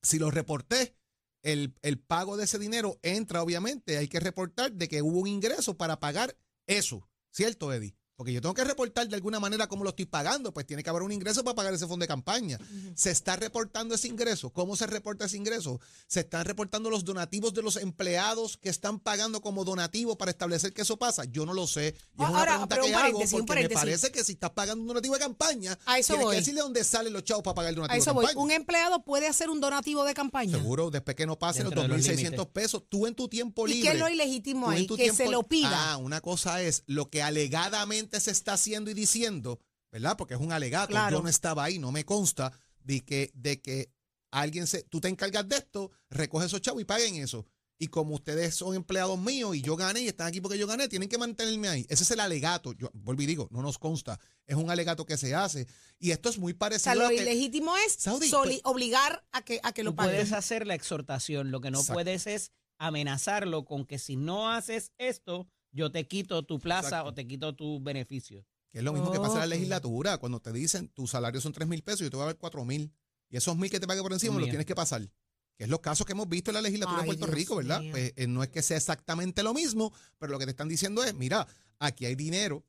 si 0.01 0.17
lo 0.17 0.31
reporté? 0.31 0.95
El, 1.41 1.73
el 1.81 1.99
pago 1.99 2.37
de 2.37 2.45
ese 2.45 2.59
dinero 2.59 2.99
entra, 3.01 3.41
obviamente, 3.41 3.97
hay 3.97 4.07
que 4.07 4.19
reportar 4.19 4.73
de 4.73 4.87
que 4.87 5.01
hubo 5.01 5.19
un 5.19 5.27
ingreso 5.27 5.77
para 5.77 5.99
pagar 5.99 6.37
eso, 6.67 7.09
¿cierto, 7.31 7.73
Eddie? 7.73 7.98
Porque 8.19 8.33
yo 8.33 8.41
tengo 8.41 8.53
que 8.53 8.65
reportar 8.65 9.07
de 9.07 9.15
alguna 9.15 9.39
manera 9.39 9.67
cómo 9.67 9.85
lo 9.85 9.91
estoy 9.91 10.05
pagando, 10.05 10.53
pues 10.53 10.67
tiene 10.67 10.83
que 10.83 10.89
haber 10.89 11.03
un 11.03 11.11
ingreso 11.13 11.41
para 11.41 11.55
pagar 11.55 11.73
ese 11.73 11.87
fondo 11.87 12.03
de 12.03 12.09
campaña. 12.09 12.59
¿Se 12.93 13.11
está 13.11 13.37
reportando 13.37 13.95
ese 13.95 14.09
ingreso? 14.09 14.49
¿Cómo 14.49 14.75
se 14.75 14.87
reporta 14.87 15.23
ese 15.23 15.37
ingreso? 15.37 15.79
¿Se 16.05 16.19
están 16.19 16.43
reportando 16.43 16.89
los 16.89 17.05
donativos 17.05 17.53
de 17.53 17.61
los 17.61 17.77
empleados 17.77 18.57
que 18.57 18.67
están 18.67 18.99
pagando 18.99 19.39
como 19.39 19.63
donativo 19.63 20.17
para 20.17 20.31
establecer 20.31 20.73
que 20.73 20.81
eso 20.81 20.97
pasa? 20.99 21.23
Yo 21.23 21.45
no 21.45 21.53
lo 21.53 21.65
sé. 21.65 21.95
Y 22.17 22.23
es 22.23 22.27
una 22.29 22.39
Ahora, 22.39 22.51
pregunta 22.67 22.75
pero 22.75 22.83
un 22.83 22.89
que 22.91 22.95
hago 22.97 23.19
un 23.19 23.45
porque 23.45 23.63
me 23.63 23.69
parece 23.69 24.11
que 24.11 24.21
si 24.25 24.33
estás 24.33 24.49
pagando 24.49 24.81
un 24.81 24.87
donativo 24.89 25.13
de 25.13 25.19
campaña, 25.21 25.79
A 25.85 25.97
eso 25.97 26.07
tienes 26.07 26.25
voy. 26.25 26.33
que 26.35 26.39
decirle 26.41 26.59
dónde 26.59 26.83
salen 26.83 27.13
los 27.13 27.23
chavos 27.23 27.41
para 27.45 27.55
pagar 27.55 27.69
el 27.69 27.75
donativo 27.77 27.93
A 27.95 27.97
eso 27.99 28.09
de 28.09 28.15
voy. 28.15 28.25
campaña. 28.25 28.43
Un 28.43 28.51
empleado 28.51 29.01
puede 29.05 29.27
hacer 29.27 29.49
un 29.49 29.61
donativo 29.61 30.03
de 30.03 30.13
campaña. 30.13 30.57
Seguro, 30.57 30.91
después 30.91 31.15
que 31.15 31.25
no 31.25 31.39
pasen 31.39 31.63
los 31.63 31.73
Dentro 31.73 31.83
de 31.83 31.87
los 31.97 32.05
2.600 32.05 32.15
límites. 32.17 32.45
pesos, 32.47 32.83
tú 32.89 33.07
en 33.07 33.15
tu 33.15 33.29
tiempo 33.29 33.65
¿Y 33.65 33.75
libre. 33.75 33.89
qué 33.91 33.95
es 33.95 33.99
lo 34.01 34.09
ilegítimo 34.09 34.69
ahí? 34.69 34.85
Que 34.87 35.13
se 35.13 35.29
lo 35.29 35.43
pida. 35.43 35.93
Ah, 35.93 35.95
una 35.95 36.19
cosa 36.19 36.61
es 36.61 36.83
lo 36.85 37.09
que 37.09 37.21
alegadamente 37.23 38.08
se 38.19 38.31
está 38.31 38.53
haciendo 38.53 38.89
y 38.89 38.93
diciendo, 38.93 39.59
¿verdad? 39.91 40.15
Porque 40.17 40.35
es 40.35 40.39
un 40.39 40.53
alegato. 40.53 40.87
Claro. 40.91 41.17
Yo 41.17 41.23
no 41.23 41.27
estaba 41.29 41.65
ahí, 41.65 41.79
no 41.79 41.91
me 41.91 42.05
consta 42.05 42.53
de 42.79 43.01
que, 43.01 43.29
de 43.33 43.61
que 43.61 43.91
alguien 44.31 44.67
se. 44.67 44.83
Tú 44.83 45.01
te 45.01 45.09
encargas 45.09 45.49
de 45.49 45.57
esto, 45.57 45.91
recoge 46.09 46.45
esos 46.45 46.61
chavos 46.61 46.81
y 46.81 46.85
paguen 46.85 47.15
eso. 47.15 47.45
Y 47.81 47.87
como 47.87 48.13
ustedes 48.15 48.55
son 48.55 48.75
empleados 48.75 49.17
míos 49.17 49.55
y 49.55 49.61
yo 49.61 49.75
gané 49.77 50.01
y 50.01 50.07
están 50.07 50.27
aquí 50.27 50.41
porque 50.41 50.57
yo 50.57 50.67
gané, 50.67 50.89
tienen 50.89 51.07
que 51.07 51.17
mantenerme 51.17 51.69
ahí. 51.69 51.85
Ese 51.89 52.03
es 52.03 52.11
el 52.11 52.19
alegato. 52.19 52.73
Yo 52.73 52.89
vuelvo 52.93 53.21
y 53.21 53.25
digo, 53.25 53.47
no 53.51 53.61
nos 53.61 53.77
consta. 53.79 54.19
Es 54.45 54.55
un 54.57 54.69
alegato 54.69 55.05
que 55.05 55.17
se 55.17 55.33
hace. 55.33 55.65
Y 55.97 56.11
esto 56.11 56.27
es 56.29 56.37
muy 56.37 56.51
O 56.51 56.57
parecido 56.57 56.83
sea, 56.83 56.95
lo 56.95 57.07
a 57.07 57.11
lo 57.11 57.15
que- 57.15 57.21
ilegítimo 57.23 57.77
es 57.77 57.93
Saudi, 57.93 58.29
soli- 58.29 58.59
pues- 58.61 58.61
obligar 58.65 59.25
a 59.31 59.43
que, 59.43 59.61
a 59.63 59.71
que 59.71 59.83
lo 59.83 59.95
paguen. 59.95 60.11
puedes 60.15 60.33
hacer 60.33 60.67
la 60.67 60.75
exhortación, 60.75 61.51
lo 61.51 61.61
que 61.61 61.71
no 61.71 61.79
Exacto. 61.79 61.93
puedes 61.93 62.27
es 62.27 62.51
amenazarlo 62.79 63.63
con 63.65 63.85
que 63.85 63.97
si 63.99 64.17
no 64.17 64.49
haces 64.51 64.91
esto, 64.97 65.47
yo 65.71 65.91
te 65.91 66.07
quito 66.07 66.43
tu 66.43 66.59
plaza 66.59 66.87
Exacto. 66.87 67.09
o 67.09 67.13
te 67.13 67.27
quito 67.27 67.55
tu 67.55 67.79
beneficio. 67.81 68.45
Que 68.69 68.79
es 68.79 68.83
lo 68.83 68.93
mismo 68.93 69.11
que 69.11 69.19
pasa 69.19 69.35
en 69.35 69.39
la 69.39 69.45
legislatura, 69.47 70.17
cuando 70.17 70.39
te 70.39 70.51
dicen 70.51 70.89
tu 70.89 71.07
salario 71.07 71.41
son 71.41 71.53
3 71.53 71.67
mil 71.67 71.81
pesos 71.81 72.01
y 72.01 72.03
yo 72.05 72.09
te 72.11 72.17
voy 72.17 72.23
a 72.23 72.27
dar 72.27 72.37
4 72.37 72.65
mil. 72.65 72.93
Y 73.29 73.37
esos 73.37 73.55
mil 73.57 73.69
que 73.69 73.79
te 73.79 73.87
pague 73.87 74.01
por 74.01 74.13
encima 74.13 74.35
me 74.35 74.41
los 74.41 74.49
tienes 74.49 74.65
que 74.65 74.75
pasar. 74.75 75.01
Que 75.55 75.65
es 75.65 75.69
los 75.69 75.81
casos 75.81 76.05
que 76.05 76.13
hemos 76.13 76.29
visto 76.29 76.51
en 76.51 76.55
la 76.55 76.61
legislatura 76.61 77.01
Ay, 77.01 77.03
de 77.03 77.07
Puerto 77.07 77.25
Dios 77.25 77.35
Rico, 77.35 77.55
¿verdad? 77.57 77.81
Pues 77.91 78.13
eh, 78.15 78.27
no 78.27 78.43
es 78.43 78.49
que 78.49 78.61
sea 78.61 78.77
exactamente 78.77 79.43
lo 79.43 79.53
mismo, 79.53 79.93
pero 80.17 80.31
lo 80.31 80.39
que 80.39 80.45
te 80.45 80.51
están 80.51 80.69
diciendo 80.69 81.03
es, 81.03 81.13
mira, 81.13 81.45
aquí 81.79 82.05
hay 82.05 82.15
dinero 82.15 82.63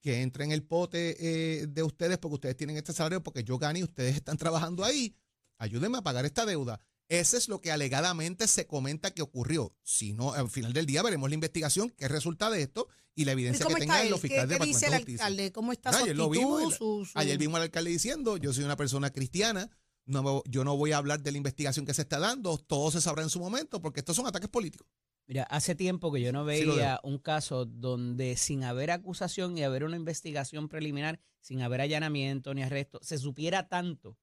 que 0.00 0.22
entra 0.22 0.44
en 0.44 0.52
el 0.52 0.62
pote 0.62 1.16
eh, 1.18 1.66
de 1.66 1.82
ustedes 1.82 2.18
porque 2.18 2.34
ustedes 2.34 2.56
tienen 2.56 2.76
este 2.76 2.92
salario, 2.92 3.22
porque 3.22 3.42
yo 3.42 3.58
gané 3.58 3.80
y 3.80 3.84
ustedes 3.84 4.16
están 4.16 4.36
trabajando 4.36 4.84
ahí. 4.84 5.14
Ayúdenme 5.58 5.98
a 5.98 6.02
pagar 6.02 6.24
esta 6.24 6.46
deuda. 6.46 6.80
Ese 7.08 7.38
es 7.38 7.48
lo 7.48 7.60
que 7.60 7.72
alegadamente 7.72 8.46
se 8.46 8.66
comenta 8.66 9.12
que 9.12 9.22
ocurrió. 9.22 9.74
Si 9.82 10.12
no, 10.12 10.34
al 10.34 10.50
final 10.50 10.72
del 10.72 10.86
día 10.86 11.02
veremos 11.02 11.28
la 11.30 11.34
investigación, 11.34 11.90
qué 11.96 12.06
resulta 12.08 12.50
de 12.50 12.62
esto 12.62 12.88
y 13.14 13.24
la 13.24 13.32
¿Y 13.32 13.34
evidencia 13.34 13.66
que 13.66 13.74
tengan 13.74 14.10
los 14.10 14.20
¿Qué, 14.20 14.28
fiscales 14.28 14.48
del 14.50 14.58
qué 14.58 14.64
dice 14.66 14.86
el 14.86 14.90
Departamento 14.90 14.90
de 14.90 14.98
Justicia. 14.98 15.24
alcalde? 15.26 15.52
¿Cómo 15.52 15.72
está 15.72 15.92
su 15.92 15.98
Ayer 16.04 16.16
lo 16.16 16.24
actitud? 16.26 16.44
vimos, 16.44 16.62
el- 16.72 16.78
su- 16.78 17.04
su- 17.06 17.18
Ayer 17.18 17.38
vimos 17.38 17.56
al 17.56 17.62
alcalde 17.62 17.90
diciendo, 17.90 18.36
yo 18.36 18.52
soy 18.52 18.64
una 18.64 18.76
persona 18.76 19.10
cristiana, 19.10 19.70
no 20.04 20.22
me- 20.22 20.42
yo 20.50 20.64
no 20.64 20.76
voy 20.76 20.92
a 20.92 20.98
hablar 20.98 21.22
de 21.22 21.32
la 21.32 21.38
investigación 21.38 21.86
que 21.86 21.94
se 21.94 22.02
está 22.02 22.18
dando, 22.18 22.58
todo 22.58 22.90
se 22.90 23.00
sabrá 23.00 23.22
en 23.22 23.30
su 23.30 23.40
momento, 23.40 23.80
porque 23.80 24.00
estos 24.00 24.14
son 24.14 24.26
ataques 24.26 24.48
políticos. 24.50 24.86
Mira, 25.26 25.42
hace 25.44 25.74
tiempo 25.74 26.10
que 26.12 26.20
yo 26.22 26.32
no 26.32 26.42
Sí 26.42 26.64
veía 26.64 27.00
un 27.02 27.18
caso 27.18 27.66
donde 27.66 28.36
sin 28.36 28.64
haber 28.64 28.90
acusación 28.90 29.56
y 29.58 29.62
haber 29.62 29.84
una 29.84 29.96
investigación 29.96 30.68
preliminar, 30.68 31.20
sin 31.40 31.60
haber 31.62 31.80
allanamiento 31.82 32.54
ni 32.54 32.62
arresto, 32.62 32.98
se 33.02 33.18
supiera 33.18 33.68
tanto 33.68 34.16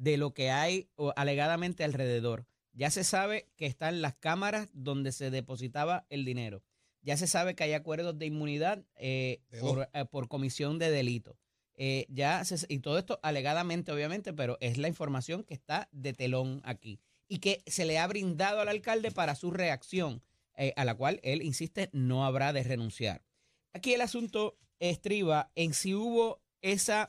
de 0.00 0.16
lo 0.16 0.32
que 0.32 0.50
hay 0.50 0.88
o, 0.96 1.12
alegadamente 1.14 1.84
alrededor. 1.84 2.46
Ya 2.72 2.90
se 2.90 3.04
sabe 3.04 3.50
que 3.56 3.66
están 3.66 4.00
las 4.00 4.14
cámaras 4.14 4.68
donde 4.72 5.12
se 5.12 5.30
depositaba 5.30 6.06
el 6.08 6.24
dinero. 6.24 6.62
Ya 7.02 7.16
se 7.18 7.26
sabe 7.26 7.54
que 7.54 7.64
hay 7.64 7.74
acuerdos 7.74 8.18
de 8.18 8.26
inmunidad 8.26 8.82
eh, 8.96 9.42
por, 9.60 9.88
eh, 9.92 10.04
por 10.06 10.28
comisión 10.28 10.78
de 10.78 10.90
delito. 10.90 11.36
Eh, 11.74 12.06
ya 12.08 12.42
se- 12.44 12.66
y 12.68 12.78
todo 12.78 12.98
esto 12.98 13.20
alegadamente, 13.22 13.92
obviamente, 13.92 14.32
pero 14.32 14.56
es 14.60 14.78
la 14.78 14.88
información 14.88 15.44
que 15.44 15.54
está 15.54 15.88
de 15.92 16.12
telón 16.14 16.62
aquí 16.64 16.98
y 17.28 17.38
que 17.38 17.62
se 17.66 17.84
le 17.84 17.98
ha 17.98 18.06
brindado 18.06 18.60
al 18.60 18.68
alcalde 18.68 19.10
para 19.10 19.34
su 19.34 19.50
reacción, 19.50 20.22
a 20.76 20.84
la 20.84 20.94
cual 20.94 21.20
él 21.22 21.40
insiste 21.42 21.88
no 21.92 22.24
habrá 22.26 22.52
de 22.52 22.62
renunciar. 22.62 23.22
Aquí 23.72 23.94
el 23.94 24.00
asunto 24.02 24.58
estriba 24.78 25.50
en 25.54 25.72
si 25.72 25.94
hubo 25.94 26.42
esa, 26.60 27.08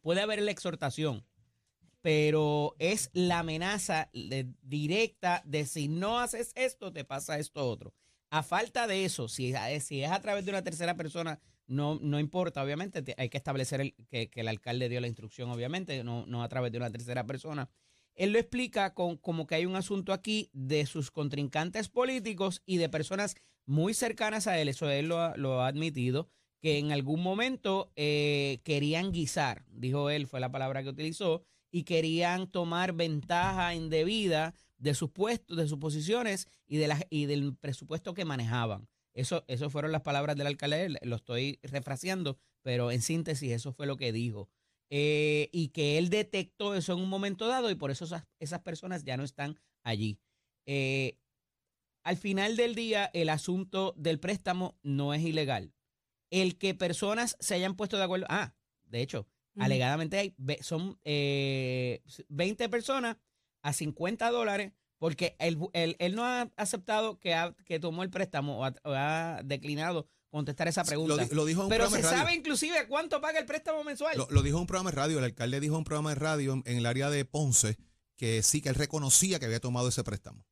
puede 0.00 0.22
haber 0.22 0.40
la 0.42 0.50
exhortación, 0.50 1.24
pero 2.04 2.76
es 2.78 3.08
la 3.14 3.38
amenaza 3.38 4.10
directa 4.60 5.40
de 5.46 5.64
si 5.64 5.88
no 5.88 6.18
haces 6.20 6.52
esto, 6.54 6.92
te 6.92 7.02
pasa 7.02 7.38
esto 7.38 7.66
otro. 7.66 7.94
A 8.28 8.42
falta 8.42 8.86
de 8.86 9.06
eso, 9.06 9.26
si, 9.26 9.54
es- 9.54 9.90
es 9.90 10.10
a 10.10 10.20
través 10.20 10.44
de 10.44 10.50
una 10.50 10.62
tercera 10.62 10.98
persona, 10.98 11.40
no, 11.66 11.98
no 12.02 12.20
importa, 12.20 12.62
obviamente, 12.62 13.00
te- 13.00 13.14
hay 13.16 13.30
que 13.30 13.38
establecer 13.38 13.94
que, 14.10 14.28
el 14.34 14.48
alcalde 14.48 14.90
dio 14.90 15.00
la 15.00 15.06
instrucción, 15.06 15.50
obviamente, 15.50 16.04
no, 16.04 16.26
no 16.26 16.42
a 16.42 16.48
través 16.50 16.72
de 16.72 16.76
una 16.76 16.90
tercera 16.90 17.24
persona. 17.24 17.70
Él 18.14 18.32
lo 18.32 18.38
explica 18.38 18.92
con, 18.92 19.16
como 19.16 19.46
que 19.46 19.54
hay 19.54 19.64
un 19.64 19.74
asunto 19.76 20.12
aquí 20.12 20.50
de 20.52 20.84
sus 20.84 21.10
contrincantes 21.10 21.88
políticos 21.88 22.60
y 22.66 22.76
de 22.76 22.90
personas 22.90 23.34
muy 23.64 23.94
cercanas 23.94 24.46
a 24.46 24.58
él, 24.60 24.68
eso 24.68 24.90
él 24.90 25.06
lo 25.08 25.20
ha, 25.20 25.38
lo 25.38 25.62
ha 25.62 25.68
admitido, 25.68 26.28
que 26.60 26.76
en 26.76 26.92
algún 26.92 27.22
momento 27.22 27.92
eh, 27.96 28.60
querían 28.62 29.10
guisar, 29.10 29.64
dijo 29.70 30.10
él, 30.10 30.26
fue 30.26 30.40
la 30.40 30.52
palabra 30.52 30.82
que 30.82 30.90
utilizó, 30.90 31.44
y 31.74 31.82
querían 31.82 32.46
tomar 32.46 32.92
ventaja 32.92 33.74
indebida 33.74 34.54
de 34.78 34.94
sus 34.94 35.10
puestos, 35.10 35.56
de 35.56 35.66
sus 35.66 35.78
posiciones 35.78 36.46
y, 36.68 36.76
de 36.76 36.86
las, 36.86 37.04
y 37.10 37.26
del 37.26 37.56
presupuesto 37.56 38.14
que 38.14 38.24
manejaban. 38.24 38.86
Eso, 39.12 39.44
eso 39.48 39.70
fueron 39.70 39.90
las 39.90 40.02
palabras 40.02 40.36
del 40.36 40.46
alcalde, 40.46 40.96
lo 41.02 41.16
estoy 41.16 41.58
refraseando, 41.64 42.38
pero 42.62 42.92
en 42.92 43.02
síntesis 43.02 43.50
eso 43.50 43.72
fue 43.72 43.88
lo 43.88 43.96
que 43.96 44.12
dijo. 44.12 44.48
Eh, 44.88 45.48
y 45.50 45.70
que 45.70 45.98
él 45.98 46.10
detectó 46.10 46.76
eso 46.76 46.92
en 46.92 47.00
un 47.00 47.08
momento 47.08 47.48
dado 47.48 47.68
y 47.72 47.74
por 47.74 47.90
eso 47.90 48.04
esas, 48.04 48.22
esas 48.38 48.60
personas 48.60 49.02
ya 49.02 49.16
no 49.16 49.24
están 49.24 49.58
allí. 49.82 50.20
Eh, 50.66 51.18
al 52.04 52.16
final 52.16 52.54
del 52.54 52.76
día, 52.76 53.10
el 53.14 53.30
asunto 53.30 53.94
del 53.96 54.20
préstamo 54.20 54.78
no 54.84 55.12
es 55.12 55.22
ilegal. 55.22 55.72
El 56.30 56.56
que 56.56 56.76
personas 56.76 57.36
se 57.40 57.56
hayan 57.56 57.74
puesto 57.74 57.96
de 57.96 58.04
acuerdo, 58.04 58.26
ah, 58.28 58.54
de 58.84 59.02
hecho, 59.02 59.26
Alegadamente 59.56 60.18
hay, 60.18 60.34
son 60.60 60.98
eh, 61.04 62.02
20 62.28 62.68
personas 62.68 63.16
a 63.62 63.72
50 63.72 64.30
dólares 64.30 64.72
Porque 64.98 65.36
él, 65.38 65.58
él- 65.74 65.96
él 65.98 66.14
no 66.14 66.24
ha 66.24 66.50
aceptado 66.56 67.18
que, 67.20 67.34
ha- 67.34 67.54
que 67.66 67.78
tomó 67.78 68.02
el 68.02 68.10
préstamo 68.10 68.58
o 68.60 68.64
ha, 68.64 68.74
o 68.84 68.92
ha 68.92 69.40
declinado 69.44 70.06
contestar 70.30 70.66
esa 70.66 70.82
pregunta. 70.84 71.14
Lo, 71.16 71.22
di- 71.28 71.34
lo 71.34 71.44
dijo 71.44 71.60
en 71.60 71.64
un 71.66 71.70
Pero 71.70 71.84
programa 71.84 72.02
se 72.08 72.10
radio. 72.10 72.24
sabe 72.24 72.34
inclusive 72.36 72.88
cuánto 72.88 73.20
paga 73.20 73.38
el 73.38 73.46
préstamo 73.46 73.84
mensual. 73.84 74.16
Lo, 74.16 74.26
lo 74.30 74.42
dijo 74.42 74.56
en 74.56 74.62
un 74.62 74.66
programa 74.66 74.90
de 74.90 74.96
radio, 74.96 75.18
el 75.18 75.24
alcalde 75.24 75.60
dijo 75.60 75.74
en 75.74 75.78
un 75.78 75.84
programa 75.84 76.10
de 76.10 76.14
radio 76.16 76.54
en, 76.54 76.62
en 76.66 76.78
el 76.78 76.86
área 76.86 77.10
de 77.10 77.24
Ponce 77.24 77.76
que 78.16 78.42
sí, 78.42 78.60
que 78.60 78.68
él 78.70 78.74
reconocía 78.76 79.38
que 79.38 79.46
había 79.46 79.60
tomado 79.60 79.88
ese 79.88 80.02
préstamo. 80.04 80.44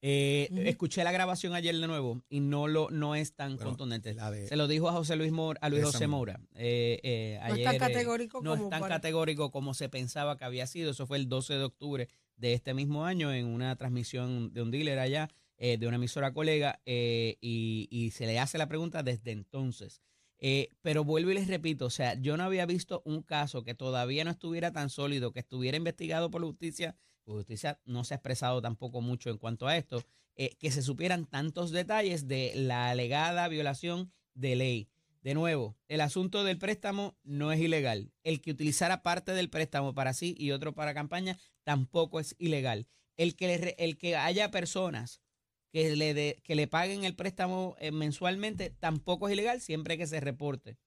Eh. 0.00 0.48
Escuché 0.66 1.02
la 1.02 1.10
grabación 1.12 1.54
ayer 1.54 1.76
de 1.76 1.86
nuevo 1.88 2.22
y 2.28 2.40
no 2.40 2.68
lo 2.68 2.88
no 2.90 3.14
es 3.16 3.34
tan 3.34 3.56
Bueno, 3.56 3.70
contundente. 3.70 4.14
de- 4.14 4.46
Se 4.46 4.56
lo 4.56 4.68
dijo 4.68 4.88
a 4.88 4.92
José 4.92 5.16
Luis 5.16 5.32
Moura, 5.32 5.58
a 5.60 5.68
Luis 5.68 5.82
José. 5.84 6.06
Moura. 6.06 6.40
eh, 6.54 7.00
eh, 7.02 7.38
No 7.40 7.46
es 7.46 7.52
ayer, 7.54 7.64
tan 7.64 7.74
eh, 7.74 7.78
categórico 7.78 8.40
no 8.42 8.50
como 8.52 8.64
es 8.64 8.70
tan 8.70 8.80
para- 8.80 8.94
categórico 8.96 9.50
como 9.50 9.74
se 9.74 9.88
pensaba 9.88 10.36
que 10.36 10.44
había 10.44 10.66
sido. 10.66 10.92
Eso 10.92 11.06
fue 11.06 11.16
el 11.18 11.28
12 11.28 11.54
de 11.54 11.64
octubre 11.64 12.08
de 12.36 12.52
este 12.52 12.74
mismo 12.74 13.04
año 13.06 13.32
en 13.32 13.46
una 13.46 13.74
transmisión 13.76 14.52
de 14.52 14.62
un 14.62 14.70
dealer 14.70 15.00
allá, 15.00 15.28
eh, 15.56 15.76
de 15.78 15.88
una 15.88 15.96
emisora 15.96 16.32
colega, 16.32 16.80
eh, 16.86 17.36
y, 17.40 17.88
y 17.90 18.12
se 18.12 18.26
le 18.26 18.38
hace 18.38 18.58
la 18.58 18.68
pregunta 18.68 19.02
desde 19.02 19.32
entonces. 19.32 20.00
Eh, 20.40 20.68
pero 20.82 21.02
vuelvo 21.02 21.32
y 21.32 21.34
les 21.34 21.48
repito, 21.48 21.86
o 21.86 21.90
sea, 21.90 22.14
yo 22.14 22.36
no 22.36 22.44
había 22.44 22.64
visto 22.64 23.02
un 23.04 23.22
caso 23.22 23.64
que 23.64 23.74
todavía 23.74 24.22
no 24.22 24.30
estuviera 24.30 24.70
tan 24.70 24.88
sólido, 24.88 25.32
que 25.32 25.40
estuviera 25.40 25.76
investigado 25.76 26.30
por 26.30 26.40
la 26.42 26.46
justicia, 26.46 26.94
justicia 27.32 27.80
no 27.84 28.04
se 28.04 28.14
ha 28.14 28.16
expresado 28.16 28.60
tampoco 28.62 29.00
mucho 29.00 29.30
en 29.30 29.38
cuanto 29.38 29.66
a 29.66 29.76
esto, 29.76 30.02
eh, 30.36 30.56
que 30.58 30.70
se 30.70 30.82
supieran 30.82 31.26
tantos 31.26 31.70
detalles 31.70 32.28
de 32.28 32.52
la 32.54 32.90
alegada 32.90 33.48
violación 33.48 34.12
de 34.34 34.56
ley. 34.56 34.88
De 35.22 35.34
nuevo, 35.34 35.76
el 35.88 36.00
asunto 36.00 36.44
del 36.44 36.58
préstamo 36.58 37.16
no 37.24 37.50
es 37.52 37.60
ilegal. 37.60 38.12
El 38.22 38.40
que 38.40 38.52
utilizara 38.52 39.02
parte 39.02 39.32
del 39.32 39.50
préstamo 39.50 39.94
para 39.94 40.14
sí 40.14 40.34
y 40.38 40.52
otro 40.52 40.74
para 40.74 40.94
campaña 40.94 41.36
tampoco 41.64 42.20
es 42.20 42.36
ilegal. 42.38 42.86
El 43.16 43.34
que, 43.34 43.74
el 43.78 43.98
que 43.98 44.16
haya 44.16 44.50
personas 44.50 45.20
que 45.72 45.96
le, 45.96 46.36
que 46.42 46.54
le 46.54 46.68
paguen 46.68 47.04
el 47.04 47.16
préstamo 47.16 47.76
eh, 47.78 47.90
mensualmente 47.90 48.70
tampoco 48.70 49.28
es 49.28 49.34
ilegal 49.34 49.60
siempre 49.60 49.98
que 49.98 50.06
se 50.06 50.20
reporte. 50.20 50.78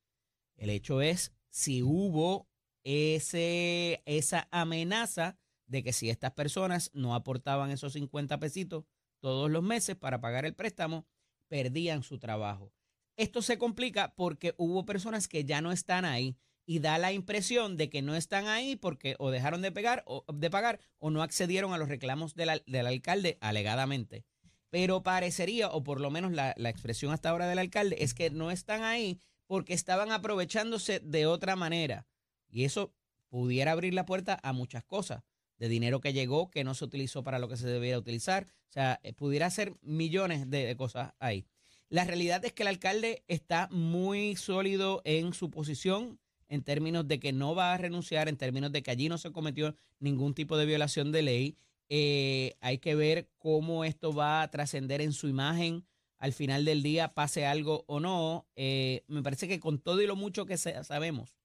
El 0.56 0.70
hecho 0.70 1.02
es 1.02 1.34
si 1.50 1.84
hubo 1.84 2.48
ese, 2.84 4.02
esa 4.06 4.48
amenaza 4.52 5.38
de 5.72 5.84
que 5.84 5.94
si 5.94 6.10
estas 6.10 6.32
personas 6.32 6.92
no 6.94 7.16
aportaban 7.16 7.72
esos 7.72 7.94
50 7.94 8.40
pesitos 8.40 8.84
todos 9.20 9.50
los 9.50 9.64
meses 9.64 9.96
para 9.96 10.20
pagar 10.20 10.46
el 10.46 10.54
préstamo, 10.54 11.06
perdían 11.48 12.04
su 12.04 12.20
trabajo. 12.20 12.74
Esto 13.16 13.42
se 13.42 13.58
complica 13.58 14.14
porque 14.16 14.54
hubo 14.58 14.86
personas 14.86 15.28
que 15.28 15.46
ya 15.46 15.62
no 15.62 15.72
están 15.72 16.06
ahí 16.06 16.36
y 16.66 16.80
da 16.80 16.98
la 16.98 17.12
impresión 17.12 17.78
de 17.78 17.90
que 17.90 18.02
no 18.02 18.16
están 18.16 18.48
ahí 18.48 18.76
porque 18.76 19.16
o 19.20 19.32
dejaron 19.32 19.62
de, 19.62 19.72
pegar, 19.72 20.04
o, 20.06 20.26
de 20.34 20.50
pagar 20.50 20.80
o 21.00 21.10
no 21.10 21.22
accedieron 21.24 21.74
a 21.74 21.78
los 21.78 21.90
reclamos 21.90 22.36
del, 22.36 22.50
al- 22.50 22.64
del 22.68 22.88
alcalde 22.88 23.38
alegadamente. 23.42 24.26
Pero 24.70 25.04
parecería, 25.04 25.70
o 25.70 25.84
por 25.84 26.00
lo 26.00 26.12
menos 26.12 26.32
la, 26.32 26.54
la 26.58 26.70
expresión 26.70 27.12
hasta 27.12 27.30
ahora 27.30 27.48
del 27.48 27.60
alcalde, 27.60 27.98
es 28.04 28.14
que 28.14 28.30
no 28.30 28.52
están 28.52 28.84
ahí 28.84 29.20
porque 29.48 29.74
estaban 29.74 30.12
aprovechándose 30.12 31.00
de 31.00 31.26
otra 31.26 31.56
manera. 31.56 32.08
Y 32.50 32.64
eso 32.64 32.94
pudiera 33.30 33.72
abrir 33.74 33.94
la 33.94 34.06
puerta 34.06 34.40
a 34.44 34.54
muchas 34.54 34.84
cosas. 34.86 35.24
De 35.62 35.70
dinero 35.70 36.02
que 36.02 36.12
llegó, 36.12 36.50
que 36.50 36.64
no 36.64 36.74
se 36.74 36.84
utilizó 36.86 37.22
para 37.22 37.38
lo 37.38 37.48
que 37.48 37.56
se 37.56 37.68
debiera 37.68 38.00
utilizar. 38.00 38.48
O 38.68 38.74
sea, 38.74 39.00
eh, 39.04 39.14
pudiera 39.14 39.48
ser 39.52 39.76
millones 39.84 40.50
de, 40.50 40.76
cosas 40.76 41.14
ahí. 41.20 41.46
La 41.88 42.04
realidad 42.04 42.44
es 42.44 42.52
que 42.52 42.64
el 42.64 42.68
alcalde 42.68 43.24
está 43.28 43.68
muy 43.70 44.36
sólido 44.38 45.04
en 45.06 45.36
su 45.36 45.52
posición 45.52 46.20
en 46.50 46.64
términos 46.64 47.08
de 47.08 47.20
que 47.20 47.32
no 47.32 47.54
va 47.54 47.76
a 47.76 47.78
renunciar, 47.78 48.28
en 48.28 48.38
términos 48.38 48.72
de 48.72 48.82
que 48.82 48.90
allí 48.90 49.08
no 49.08 49.20
se 49.20 49.32
cometió 49.32 49.76
ningún 50.00 50.34
tipo 50.34 50.58
de 50.58 50.66
violación 50.66 51.12
de 51.12 51.22
ley. 51.22 51.58
Eh, 51.90 52.56
hay 52.60 52.80
que 52.80 52.96
ver 52.96 53.30
cómo 53.38 53.86
esto 53.86 54.14
va 54.16 54.42
a 54.42 54.50
trascender 54.50 55.00
en 55.00 55.14
su 55.14 55.28
imagen 55.28 55.86
al 56.18 56.34
final 56.34 56.66
del 56.66 56.82
día, 56.82 57.14
pase 57.14 57.46
algo 57.46 57.84
o 57.86 58.00
no. 58.00 58.48
Eh, 58.56 59.04
me 59.06 59.22
parece 59.22 59.48
que 59.48 59.60
con 59.60 59.78
todo 59.78 60.02
y 60.02 60.08
lo 60.08 60.16
mucho 60.16 60.48
que 60.48 60.58
sabemos 60.58 61.38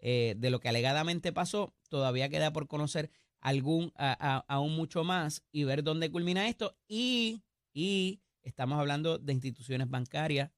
de 0.00 0.48
lo 0.50 0.60
que 0.60 0.70
alegadamente 0.70 1.30
pasó, 1.30 1.74
todavía 1.90 2.30
queda 2.30 2.54
por 2.54 2.66
conocer 2.66 3.10
algún, 3.40 3.92
aún 3.96 4.74
mucho 4.74 5.04
más 5.04 5.42
y 5.52 5.64
ver 5.64 5.82
dónde 5.82 6.10
culmina 6.10 6.48
esto. 6.48 6.76
Y, 6.88 7.42
y 7.72 8.20
estamos 8.42 8.78
hablando 8.78 9.18
de 9.18 9.32
instituciones 9.32 9.88
bancarias 9.88 10.50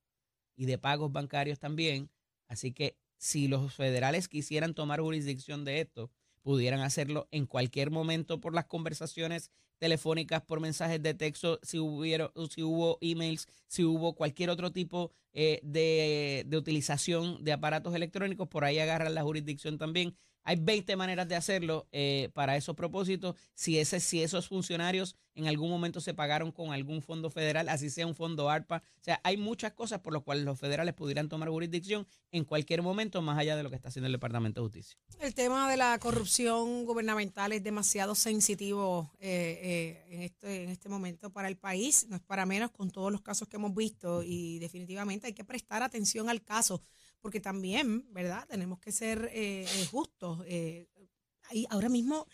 y 0.56 0.66
de 0.66 0.78
pagos 0.78 1.12
bancarios 1.12 1.58
también. 1.58 2.10
Así 2.48 2.72
que 2.72 2.96
si 3.16 3.48
los 3.48 3.74
federales 3.74 4.28
quisieran 4.28 4.74
tomar 4.74 5.00
jurisdicción 5.00 5.64
de 5.64 5.80
esto, 5.80 6.10
pudieran 6.42 6.80
hacerlo 6.80 7.28
en 7.30 7.46
cualquier 7.46 7.90
momento 7.90 8.40
por 8.40 8.54
las 8.54 8.66
conversaciones 8.66 9.50
telefónicas, 9.78 10.42
por 10.42 10.60
mensajes 10.60 11.02
de 11.02 11.14
texto, 11.14 11.58
si, 11.62 11.78
hubieron, 11.78 12.30
si 12.50 12.62
hubo 12.62 12.98
emails, 13.00 13.48
si 13.66 13.84
hubo 13.84 14.14
cualquier 14.14 14.50
otro 14.50 14.70
tipo 14.70 15.12
eh, 15.32 15.60
de, 15.62 16.44
de 16.46 16.56
utilización 16.56 17.42
de 17.42 17.52
aparatos 17.52 17.94
electrónicos, 17.94 18.48
por 18.48 18.64
ahí 18.64 18.78
agarran 18.78 19.14
la 19.14 19.22
jurisdicción 19.22 19.78
también. 19.78 20.16
Hay 20.44 20.56
20 20.56 20.96
maneras 20.96 21.28
de 21.28 21.36
hacerlo 21.36 21.88
eh, 21.92 22.30
para 22.34 22.56
esos 22.56 22.74
propósitos. 22.74 23.36
Si, 23.54 23.78
ese, 23.78 24.00
si 24.00 24.22
esos 24.22 24.48
funcionarios 24.48 25.16
en 25.34 25.46
algún 25.46 25.70
momento 25.70 26.00
se 26.00 26.14
pagaron 26.14 26.52
con 26.52 26.72
algún 26.72 27.02
fondo 27.02 27.30
federal, 27.30 27.68
así 27.68 27.90
sea 27.90 28.06
un 28.06 28.14
fondo 28.14 28.50
ARPA. 28.50 28.82
O 29.00 29.04
sea, 29.04 29.20
hay 29.24 29.36
muchas 29.36 29.72
cosas 29.72 30.00
por 30.00 30.12
las 30.12 30.22
cuales 30.22 30.44
los 30.44 30.58
federales 30.58 30.94
pudieran 30.94 31.28
tomar 31.28 31.48
jurisdicción 31.48 32.06
en 32.30 32.44
cualquier 32.44 32.82
momento, 32.82 33.22
más 33.22 33.38
allá 33.38 33.56
de 33.56 33.62
lo 33.62 33.70
que 33.70 33.76
está 33.76 33.88
haciendo 33.88 34.06
el 34.06 34.12
Departamento 34.12 34.60
de 34.60 34.66
Justicia. 34.66 34.98
El 35.20 35.34
tema 35.34 35.70
de 35.70 35.76
la 35.76 35.98
corrupción 35.98 36.84
gubernamental 36.84 37.52
es 37.52 37.62
demasiado 37.62 38.14
sensitivo 38.14 39.10
eh, 39.20 39.60
eh, 39.62 40.04
en, 40.10 40.22
este, 40.22 40.64
en 40.64 40.70
este 40.70 40.88
momento 40.88 41.30
para 41.30 41.48
el 41.48 41.56
país, 41.56 42.06
no 42.08 42.16
es 42.16 42.22
para 42.22 42.46
menos 42.46 42.70
con 42.70 42.90
todos 42.90 43.10
los 43.10 43.22
casos 43.22 43.48
que 43.48 43.56
hemos 43.56 43.74
visto 43.74 44.22
y 44.22 44.58
definitivamente 44.58 45.26
hay 45.26 45.32
que 45.32 45.44
prestar 45.44 45.82
atención 45.82 46.28
al 46.28 46.42
caso, 46.42 46.82
porque 47.22 47.40
también, 47.40 48.04
¿verdad? 48.12 48.46
Tenemos 48.48 48.78
que 48.80 48.92
ser 48.92 49.30
eh, 49.32 49.64
eh, 49.66 49.86
justos. 49.90 50.40
eh, 50.46 50.88
ahora 51.70 51.88
mismo, 51.88 52.26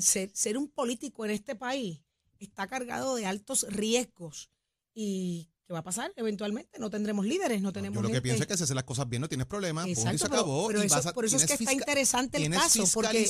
ser, 0.00 0.30
ser 0.34 0.58
un 0.58 0.68
político 0.68 1.24
en 1.24 1.30
este 1.32 1.54
país 1.54 2.00
está 2.38 2.66
cargado 2.66 3.14
de 3.16 3.26
altos 3.26 3.66
riesgos 3.68 4.50
y 4.94 5.50
¿qué 5.66 5.72
va 5.72 5.80
a 5.80 5.84
pasar? 5.84 6.12
Eventualmente 6.16 6.78
no 6.78 6.90
tendremos 6.90 7.24
líderes, 7.26 7.60
no 7.62 7.72
tenemos 7.72 7.96
Yo 7.96 8.02
lo 8.02 8.08
que 8.08 8.14
gente- 8.14 8.22
pienso 8.22 8.42
es 8.42 8.46
que 8.46 8.56
si 8.56 8.62
haces 8.64 8.74
las 8.74 8.84
cosas 8.84 9.08
bien 9.08 9.22
no 9.22 9.28
tienes 9.28 9.46
problema, 9.46 9.82
punto 9.82 9.88
y 9.88 9.92
Exacto, 9.92 10.18
se 10.18 10.24
pero- 10.24 10.34
acabó. 10.42 10.66
pero 10.68 10.82
y 10.82 10.86
eso- 10.86 11.08
a- 11.08 11.12
por 11.12 11.24
eso 11.24 11.36
es 11.36 11.46
que 11.46 11.54
está 11.54 11.72
interesante 11.72 12.38
el 12.38 12.50
caso, 12.52 12.84
porque 12.94 13.26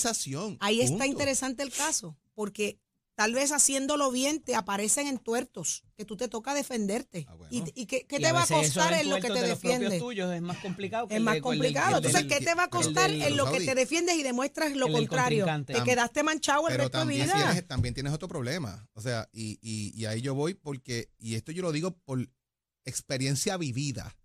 Ahí 0.61 0.81
está 0.81 0.91
punto. 0.99 1.05
interesante 1.07 1.63
el 1.63 1.73
caso, 1.73 2.17
porque 2.35 2.81
tal 3.17 3.33
vez 3.35 3.51
haciéndolo 3.51 4.13
bien 4.13 4.41
te 4.43 4.55
aparecen 4.55 5.07
en 5.09 5.19
tuertos, 5.19 5.83
que 5.97 6.05
tú 6.05 6.17
te 6.17 6.29
toca 6.29 6.53
defenderte. 6.55 7.27
Ah, 7.29 7.35
bueno. 7.35 7.51
¿Y, 7.75 7.83
y 7.83 7.87
qué, 7.87 8.07
qué 8.07 8.17
Y 8.17 8.21
te 8.21 8.31
va 8.31 8.43
a 8.43 8.47
costar 8.47 8.93
en 8.93 9.09
lo 9.11 9.17
que 9.17 9.29
te 9.29 9.33
de 9.41 9.49
los 9.49 9.59
propios 9.59 9.79
defiende? 9.81 9.99
tuyos 9.99 10.33
es 10.35 10.43
más 10.43 10.59
complicado 10.59 11.09
que 11.09 11.17
Es 11.17 11.21
más 11.23 11.41
complicado. 11.41 11.97
Entonces, 11.97 12.27
¿qué 12.27 12.41
te 12.45 12.55
va 12.55 12.63
a 12.63 12.65
el 12.67 12.71
costar 12.71 13.11
del- 13.11 13.23
en 13.23 13.37
lo 13.37 13.51
que 13.51 13.61
te 13.61 13.75
defiendes 13.75 14.17
y 14.17 14.23
demuestras 14.23 14.77
lo 14.77 14.93
contrario? 14.93 15.47
Te 15.67 15.83
quedaste 15.83 16.23
manchado 16.23 16.69
el 16.69 16.73
Pero 16.73 16.83
resto 16.85 16.99
de 16.99 17.05
vida. 17.07 17.33
tienes, 17.35 17.67
también 17.67 17.95
tienes 17.95 18.13
otro 18.13 18.29
problema. 18.29 18.89
O 18.93 19.01
sea, 19.01 19.29
y, 19.33 19.59
y, 19.63 19.99
y 19.99 20.05
ahí 20.05 20.21
yo 20.21 20.35
voy 20.35 20.55
porque, 20.55 21.11
y 21.19 21.35
esto 21.35 21.51
yo 21.53 21.63
lo 21.63 21.73
digo 21.73 21.97
por 22.05 22.29
experiencia 22.85 23.57
vivida. 23.57 24.17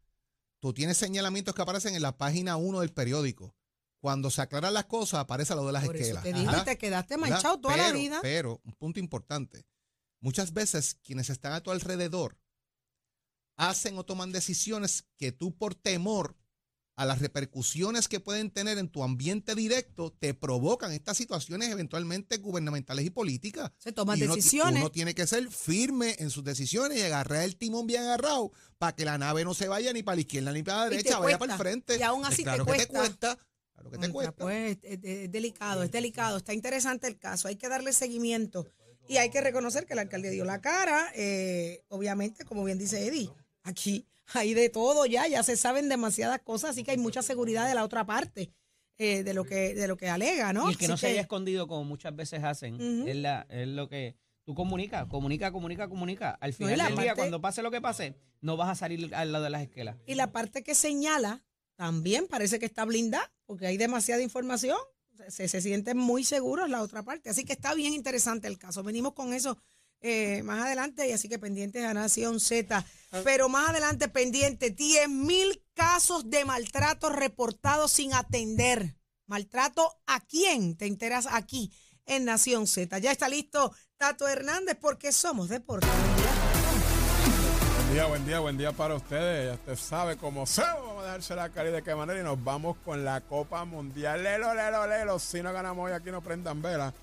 Tú 0.59 0.73
tienes 0.73 0.97
señalamientos 0.97 1.55
que 1.55 1.61
aparecen 1.61 1.95
en 1.95 2.01
la 2.01 2.17
página 2.17 2.57
1 2.57 2.81
del 2.81 2.91
periódico. 2.93 3.55
Cuando 4.01 4.31
se 4.31 4.41
aclaran 4.41 4.73
las 4.73 4.85
cosas, 4.85 5.19
aparece 5.21 5.53
lo 5.55 5.65
de 5.65 5.71
las 5.71 5.85
Por 5.85 5.95
eso 5.95 6.17
esquelas. 6.17 6.23
te 6.23 6.29
y 6.61 6.65
te 6.65 6.77
quedaste 6.77 7.15
¿verdad? 7.17 7.29
manchado 7.29 7.59
toda 7.59 7.77
la 7.77 7.83
Pero- 7.85 7.97
vida. 7.99 8.19
Pero, 8.21 8.59
un 8.65 8.73
punto 8.73 8.99
importante. 8.99 9.63
Muchas 10.19 10.53
veces 10.53 10.97
quienes 11.03 11.29
están 11.29 11.53
a 11.53 11.61
tu 11.61 11.69
alrededor 11.71 12.37
hacen 13.57 13.97
o 13.97 14.03
toman 14.03 14.31
decisiones 14.31 15.05
que 15.17 15.31
tú 15.31 15.55
por 15.55 15.75
temor 15.75 16.35
a 16.97 17.05
las 17.05 17.19
repercusiones 17.19 18.07
que 18.07 18.19
pueden 18.19 18.51
tener 18.51 18.77
en 18.77 18.89
tu 18.89 19.03
ambiente 19.03 19.55
directo 19.55 20.11
te 20.11 20.33
provocan 20.33 20.91
estas 20.91 21.17
situaciones 21.17 21.69
eventualmente 21.69 22.37
gubernamentales 22.37 23.05
y 23.05 23.09
políticas. 23.09 23.71
Se 23.77 23.91
toman 23.91 24.19
Y 24.19 24.23
uno 24.23 24.33
ti- 24.33 24.39
decisiones. 24.41 24.81
Uno 24.81 24.91
tiene 24.91 25.15
que 25.15 25.25
ser 25.25 25.49
firme 25.49 26.15
en 26.19 26.29
sus 26.29 26.43
decisiones 26.43 26.97
y 26.99 27.01
agarrar 27.01 27.43
el 27.43 27.55
timón 27.55 27.87
bien 27.87 28.03
agarrado 28.03 28.51
para 28.77 28.95
que 28.95 29.05
la 29.05 29.17
nave 29.17 29.43
no 29.45 29.53
se 29.53 29.67
vaya 29.67 29.93
ni 29.93 30.03
para 30.03 30.15
la 30.15 30.21
izquierda 30.21 30.51
ni 30.51 30.63
para 30.63 30.79
la 30.85 30.89
derecha, 30.89 31.19
vaya 31.19 31.39
para 31.39 31.53
el 31.53 31.57
frente. 31.59 31.97
Y 31.97 32.01
aún 32.03 32.21
Pues 32.21 32.33
así 32.33 32.37
te 32.37 32.43
claro 32.43 32.65
que 32.65 32.73
te 32.73 32.87
cuesta. 32.87 33.37
Claro 33.81 33.91
que 33.91 33.97
te 33.97 34.11
Contra, 34.11 34.31
cuesta. 34.31 34.43
Pues 34.43 34.77
es, 34.83 35.31
delicado, 35.31 35.83
es 35.83 35.91
delicado. 35.91 36.37
Está 36.37 36.53
interesante 36.53 37.07
el 37.07 37.17
caso. 37.17 37.47
Hay 37.47 37.55
que 37.55 37.67
darle 37.67 37.93
seguimiento. 37.93 38.67
Y 39.07 39.17
hay 39.17 39.29
que 39.29 39.41
reconocer 39.41 39.85
que 39.85 39.93
el 39.93 39.99
alcalde 39.99 40.29
dio 40.29 40.45
la 40.45 40.61
cara. 40.61 41.11
eh, 41.15 41.83
obviamente, 41.89 42.45
como 42.45 42.63
bien 42.63 42.77
dice 42.77 43.05
Eddie, 43.05 43.29
aquí 43.63 44.07
hay 44.33 44.53
de 44.53 44.69
todo 44.69 45.05
ya. 45.05 45.27
Ya 45.27 45.43
se 45.43 45.57
saben 45.57 45.89
demasiadas 45.89 46.39
cosas, 46.41 46.71
así 46.71 46.83
que 46.83 46.91
hay 46.91 46.97
mucha 46.97 47.21
seguridad 47.21 47.67
de 47.67 47.75
la 47.75 47.83
otra 47.83 48.05
parte 48.05 48.51
eh, 48.97 49.23
de 49.23 49.33
lo 49.33 49.43
que 49.43 49.73
de 49.73 49.87
lo 49.87 49.97
que 49.97 50.07
alega, 50.07 50.53
¿no? 50.53 50.69
Y 50.69 50.73
el 50.73 50.77
que 50.77 50.87
no 50.87 50.97
se 50.97 51.07
haya 51.07 51.21
escondido, 51.21 51.67
como 51.67 51.83
muchas 51.83 52.15
veces 52.15 52.43
hacen, 52.43 53.07
es, 53.07 53.15
la, 53.15 53.47
es 53.49 53.67
lo 53.67 53.89
que 53.89 54.15
tú 54.43 54.53
comunica, 54.53 55.07
comunica, 55.07 55.51
comunica, 55.51 55.89
comunica. 55.89 56.37
Al 56.39 56.53
final 56.53 56.77
del 56.77 56.97
día, 56.97 57.15
cuando 57.15 57.41
pase 57.41 57.63
lo 57.63 57.71
que 57.71 57.81
pase, 57.81 58.15
no 58.41 58.57
vas 58.57 58.69
a 58.69 58.75
salir 58.75 59.13
al 59.15 59.31
lado 59.31 59.45
de 59.45 59.49
las 59.49 59.63
esquelas. 59.63 59.97
Y 60.05 60.15
la 60.15 60.31
parte 60.31 60.63
que 60.63 60.75
señala 60.75 61.43
también 61.81 62.27
parece 62.27 62.59
que 62.59 62.67
está 62.67 62.85
blindada, 62.85 63.33
porque 63.47 63.65
hay 63.65 63.75
demasiada 63.75 64.21
información. 64.21 64.77
Se, 65.29 65.47
se 65.47 65.61
sienten 65.63 65.97
muy 65.97 66.23
seguros 66.23 66.69
la 66.69 66.83
otra 66.83 67.01
parte. 67.01 67.31
Así 67.31 67.43
que 67.43 67.53
está 67.53 67.73
bien 67.73 67.93
interesante 67.93 68.47
el 68.47 68.59
caso. 68.59 68.83
Venimos 68.83 69.13
con 69.13 69.33
eso 69.33 69.57
eh, 69.99 70.43
más 70.43 70.63
adelante 70.63 71.09
y 71.09 71.11
así 71.11 71.27
que 71.27 71.39
pendientes 71.39 71.83
a 71.83 71.95
Nación 71.95 72.39
Z. 72.39 72.85
Pero 73.23 73.49
más 73.49 73.71
adelante 73.71 74.09
pendiente, 74.09 74.69
10 74.69 75.09
mil 75.09 75.63
casos 75.73 76.29
de 76.29 76.45
maltrato 76.45 77.09
reportados 77.09 77.91
sin 77.91 78.13
atender. 78.13 78.95
¿Maltrato 79.25 79.91
a 80.05 80.19
quién? 80.19 80.77
Te 80.77 80.85
enteras 80.85 81.25
aquí 81.31 81.73
en 82.05 82.25
Nación 82.25 82.67
Z. 82.67 82.95
Ya 82.99 83.11
está 83.11 83.27
listo 83.27 83.73
Tato 83.97 84.27
Hernández 84.27 84.77
porque 84.79 85.11
somos 85.11 85.49
deportes. 85.49 85.89
Buen 87.91 87.99
día, 87.99 88.07
buen 88.07 88.25
día, 88.25 88.39
buen 88.39 88.57
día 88.57 88.71
para 88.71 88.95
ustedes. 88.95 89.47
Ya 89.47 89.53
usted 89.55 89.75
sabe 89.75 90.15
cómo 90.15 90.45
se 90.45 90.61
vamos 90.61 90.99
a 90.99 91.07
dejarse 91.07 91.35
la 91.35 91.49
cara 91.49 91.67
y 91.67 91.71
de 91.73 91.83
qué 91.83 91.93
manera. 91.93 92.21
Y 92.21 92.23
nos 92.23 92.41
vamos 92.41 92.77
con 92.85 93.03
la 93.03 93.19
Copa 93.19 93.65
Mundial. 93.65 94.23
Lelo, 94.23 94.55
lelo, 94.55 94.87
lelo. 94.87 95.19
Si 95.19 95.43
no 95.43 95.51
ganamos 95.51 95.85
hoy, 95.85 95.91
aquí 95.91 96.09
no 96.09 96.21
prendan 96.21 96.61
vela. 96.61 96.93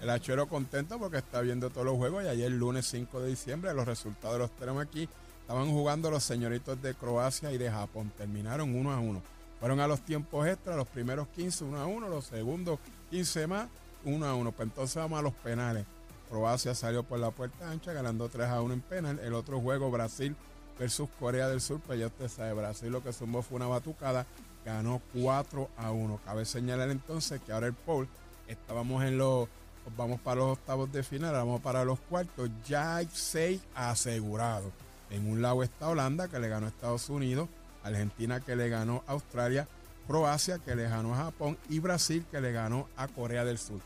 El 0.00 0.08
hachero 0.08 0.48
contento 0.48 0.98
porque 0.98 1.18
está 1.18 1.42
viendo 1.42 1.68
todos 1.68 1.84
los 1.84 1.96
juegos. 1.96 2.24
Y 2.24 2.28
ayer, 2.28 2.50
lunes 2.50 2.86
5 2.86 3.20
de 3.20 3.28
diciembre, 3.28 3.74
los 3.74 3.84
resultados 3.86 4.38
los 4.38 4.50
tenemos 4.52 4.82
aquí. 4.82 5.06
Estaban 5.42 5.70
jugando 5.70 6.10
los 6.10 6.24
señoritos 6.24 6.80
de 6.80 6.94
Croacia 6.94 7.52
y 7.52 7.58
de 7.58 7.70
Japón. 7.70 8.10
Terminaron 8.16 8.74
1 8.74 8.90
a 8.90 9.00
1. 9.00 9.22
Fueron 9.60 9.80
a 9.80 9.86
los 9.86 10.00
tiempos 10.00 10.46
extras, 10.46 10.78
los 10.78 10.88
primeros 10.88 11.28
15, 11.28 11.64
1 11.64 11.78
a 11.78 11.86
1. 11.86 12.08
Los 12.08 12.24
segundos 12.24 12.78
15 13.10 13.46
más, 13.48 13.68
1 14.02 14.26
a 14.26 14.34
1. 14.34 14.52
Pues 14.52 14.66
entonces 14.66 14.96
vamos 14.96 15.18
a 15.18 15.22
los 15.22 15.34
penales. 15.34 15.84
Croacia 16.28 16.74
salió 16.74 17.02
por 17.02 17.18
la 17.18 17.30
puerta 17.30 17.70
ancha 17.70 17.92
ganando 17.92 18.28
3 18.28 18.48
a 18.48 18.60
1 18.60 18.74
en 18.74 18.80
penal. 18.80 19.18
El 19.20 19.34
otro 19.34 19.60
juego, 19.60 19.90
Brasil 19.90 20.36
versus 20.78 21.08
Corea 21.18 21.48
del 21.48 21.60
Sur, 21.60 21.80
pues 21.80 21.98
ya 21.98 22.06
usted 22.06 22.28
sabe, 22.28 22.52
Brasil 22.52 22.90
lo 22.90 23.02
que 23.02 23.12
sumó 23.12 23.42
fue 23.42 23.56
una 23.56 23.66
batucada, 23.66 24.26
ganó 24.64 25.02
4 25.14 25.68
a 25.76 25.90
1. 25.90 26.20
Cabe 26.24 26.44
señalar 26.44 26.90
entonces 26.90 27.40
que 27.42 27.52
ahora 27.52 27.66
el 27.66 27.74
Paul, 27.74 28.08
estábamos 28.46 29.04
en 29.04 29.18
los, 29.18 29.48
vamos 29.96 30.20
para 30.20 30.36
los 30.36 30.52
octavos 30.52 30.92
de 30.92 31.02
final, 31.02 31.32
vamos 31.32 31.60
para 31.60 31.84
los 31.84 31.98
cuartos, 32.00 32.50
ya 32.66 32.96
hay 32.96 33.08
6 33.12 33.60
asegurados. 33.74 34.72
En 35.10 35.28
un 35.28 35.42
lado 35.42 35.62
está 35.62 35.88
Holanda, 35.88 36.28
que 36.28 36.38
le 36.38 36.48
ganó 36.48 36.66
a 36.66 36.68
Estados 36.68 37.08
Unidos, 37.08 37.48
Argentina, 37.82 38.40
que 38.40 38.54
le 38.54 38.68
ganó 38.68 39.02
a 39.06 39.12
Australia, 39.12 39.66
Croacia, 40.06 40.58
que 40.58 40.76
le 40.76 40.84
ganó 40.84 41.14
a 41.14 41.24
Japón, 41.24 41.58
y 41.68 41.80
Brasil, 41.80 42.24
que 42.30 42.40
le 42.40 42.52
ganó 42.52 42.88
a 42.96 43.08
Corea 43.08 43.44
del 43.44 43.58
Sur 43.58 43.80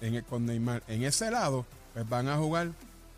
en 0.00 0.22
con 0.24 0.46
Neymar. 0.46 0.82
En 0.88 1.02
ese 1.02 1.30
lado, 1.30 1.66
pues 1.94 2.08
van 2.08 2.28
a 2.28 2.36
jugar 2.36 2.72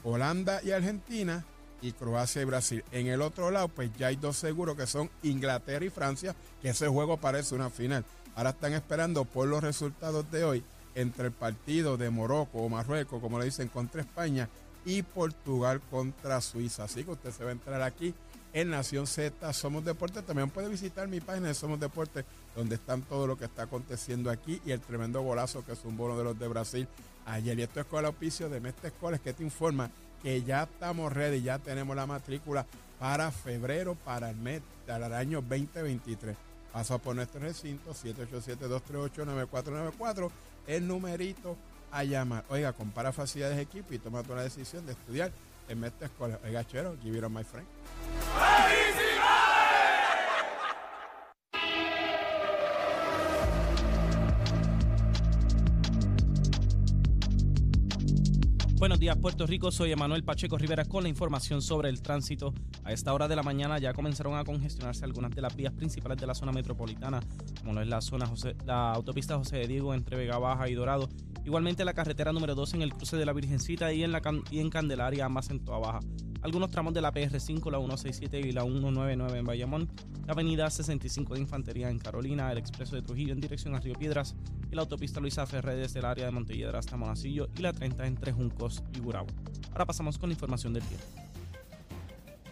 Holanda 0.04 0.60
y 0.62 0.70
Argentina 0.70 1.44
y 1.82 1.92
Croacia 1.92 2.42
y 2.42 2.44
Brasil. 2.44 2.84
En 2.92 3.06
el 3.06 3.22
otro 3.22 3.50
lado, 3.50 3.68
pues 3.68 3.90
ya 3.98 4.08
hay 4.08 4.16
dos 4.16 4.36
seguros 4.36 4.76
que 4.76 4.86
son 4.86 5.10
Inglaterra 5.22 5.84
y 5.84 5.90
Francia, 5.90 6.34
que 6.62 6.70
ese 6.70 6.88
juego 6.88 7.16
parece 7.16 7.54
una 7.54 7.70
final. 7.70 8.04
Ahora 8.34 8.50
están 8.50 8.72
esperando 8.72 9.24
por 9.24 9.48
los 9.48 9.62
resultados 9.62 10.30
de 10.30 10.44
hoy 10.44 10.64
entre 10.94 11.26
el 11.26 11.32
partido 11.32 11.96
de 11.96 12.10
Morocco 12.10 12.58
o 12.58 12.68
Marruecos, 12.68 13.20
como 13.20 13.38
le 13.38 13.46
dicen, 13.46 13.68
contra 13.68 14.00
España 14.00 14.48
y 14.84 15.02
Portugal 15.02 15.80
contra 15.90 16.40
Suiza. 16.40 16.84
Así 16.84 17.04
que 17.04 17.12
usted 17.12 17.32
se 17.32 17.44
va 17.44 17.50
a 17.50 17.52
entrar 17.52 17.82
aquí 17.82 18.14
en 18.52 18.70
Nación 18.70 19.06
Z 19.06 19.52
Somos 19.52 19.84
Deportes. 19.84 20.24
También 20.24 20.50
puede 20.50 20.68
visitar 20.68 21.06
mi 21.08 21.20
página 21.20 21.48
de 21.48 21.54
Somos 21.54 21.80
Deportes, 21.80 22.24
donde 22.54 22.76
están 22.76 23.02
todo 23.02 23.26
lo 23.26 23.36
que 23.36 23.44
está 23.44 23.62
aconteciendo 23.62 24.30
aquí 24.30 24.60
y 24.64 24.72
el 24.72 24.80
tremendo 24.80 25.20
golazo 25.22 25.64
que 25.64 25.72
es 25.72 25.84
un 25.84 25.96
bono 25.96 26.18
de 26.18 26.24
los 26.24 26.38
de 26.38 26.48
Brasil 26.48 26.88
ayer. 27.26 27.58
Y 27.58 27.62
esto 27.62 27.80
es 27.80 27.86
con 27.86 28.00
el 28.00 28.06
auspicio 28.06 28.48
de 28.48 28.60
Mestre 28.60 28.88
Escoles 28.88 29.20
que 29.20 29.32
te 29.32 29.42
informa 29.42 29.90
que 30.22 30.42
ya 30.42 30.64
estamos 30.64 31.12
ready, 31.12 31.42
ya 31.42 31.58
tenemos 31.58 31.96
la 31.96 32.06
matrícula 32.06 32.66
para 32.98 33.30
febrero, 33.30 33.94
para 33.94 34.30
el 34.30 34.36
mes 34.36 34.62
del 34.86 35.04
año 35.04 35.40
2023. 35.40 36.36
Pasa 36.72 36.98
por 36.98 37.16
nuestro 37.16 37.40
recinto 37.40 37.94
787-238-9494, 37.94 40.30
el 40.66 40.86
numerito 40.86 41.56
a 41.90 42.04
llamar. 42.04 42.44
Oiga, 42.48 42.72
compara 42.72 43.12
facilidades 43.12 43.56
de 43.56 43.62
equipo 43.62 43.94
y 43.94 43.98
toma 43.98 44.22
la 44.22 44.42
decisión 44.42 44.86
de 44.86 44.92
estudiar 44.92 45.32
en 45.68 45.80
Mestre 45.80 46.06
Escoles. 46.06 46.38
Oiga, 46.44 46.64
chero, 46.66 46.96
give 47.02 47.16
it 47.16 47.24
on 47.24 47.32
my 47.32 47.44
friend. 47.44 47.66
Buenos 58.80 58.98
días, 58.98 59.14
Puerto 59.18 59.46
Rico. 59.46 59.70
Soy 59.70 59.92
Emanuel 59.92 60.24
Pacheco 60.24 60.56
Rivera 60.56 60.86
con 60.86 61.02
la 61.02 61.10
información 61.10 61.60
sobre 61.60 61.90
el 61.90 62.00
tránsito. 62.00 62.54
A 62.82 62.92
esta 62.92 63.12
hora 63.12 63.28
de 63.28 63.36
la 63.36 63.42
mañana 63.42 63.78
ya 63.78 63.92
comenzaron 63.92 64.38
a 64.38 64.44
congestionarse 64.44 65.04
algunas 65.04 65.32
de 65.32 65.42
las 65.42 65.54
vías 65.54 65.74
principales 65.74 66.16
de 66.16 66.26
la 66.26 66.34
zona 66.34 66.50
metropolitana, 66.50 67.20
como 67.58 67.74
lo 67.74 67.82
es 67.82 67.88
la 67.88 68.00
zona 68.00 68.24
José, 68.24 68.56
la 68.64 68.92
autopista 68.92 69.36
José 69.36 69.58
de 69.58 69.66
Diego 69.66 69.92
entre 69.92 70.16
Vega 70.16 70.38
Baja 70.38 70.66
y 70.70 70.72
Dorado. 70.72 71.10
Igualmente 71.44 71.84
la 71.84 71.94
carretera 71.94 72.32
número 72.32 72.54
2 72.54 72.74
en 72.74 72.82
el 72.82 72.94
cruce 72.94 73.16
de 73.16 73.26
la 73.26 73.32
Virgencita 73.32 73.92
y 73.92 74.04
en, 74.04 74.12
la, 74.12 74.20
y 74.50 74.60
en 74.60 74.70
Candelaria, 74.70 75.24
ambas 75.24 75.50
en 75.50 75.64
Toa 75.64 75.78
Baja. 75.78 76.00
Algunos 76.42 76.70
tramos 76.70 76.94
de 76.94 77.02
la 77.02 77.12
PR5, 77.12 77.70
la 77.70 77.78
167 77.78 78.40
y 78.40 78.52
la 78.52 78.62
199 78.62 79.38
en 79.38 79.44
Bayamón, 79.44 79.90
la 80.26 80.32
avenida 80.32 80.70
65 80.70 81.34
de 81.34 81.40
Infantería 81.40 81.90
en 81.90 81.98
Carolina, 81.98 82.50
el 82.50 82.58
expreso 82.58 82.96
de 82.96 83.02
Trujillo 83.02 83.32
en 83.32 83.40
dirección 83.40 83.74
a 83.74 83.80
Río 83.80 83.94
Piedras 83.94 84.36
y 84.70 84.74
la 84.74 84.82
autopista 84.82 85.20
Luisa 85.20 85.46
Ferré 85.46 85.76
desde 85.76 85.98
el 85.98 86.06
área 86.06 86.24
de 86.24 86.30
Montelledra 86.30 86.78
hasta 86.78 86.96
Monacillo 86.96 87.48
y 87.56 87.60
la 87.60 87.72
30 87.72 88.06
entre 88.06 88.32
Juncos 88.32 88.82
y 88.94 89.00
Gurabo. 89.00 89.28
Ahora 89.72 89.86
pasamos 89.86 90.16
con 90.18 90.30
información 90.30 90.72
del 90.72 90.82
tiempo. 90.84 91.06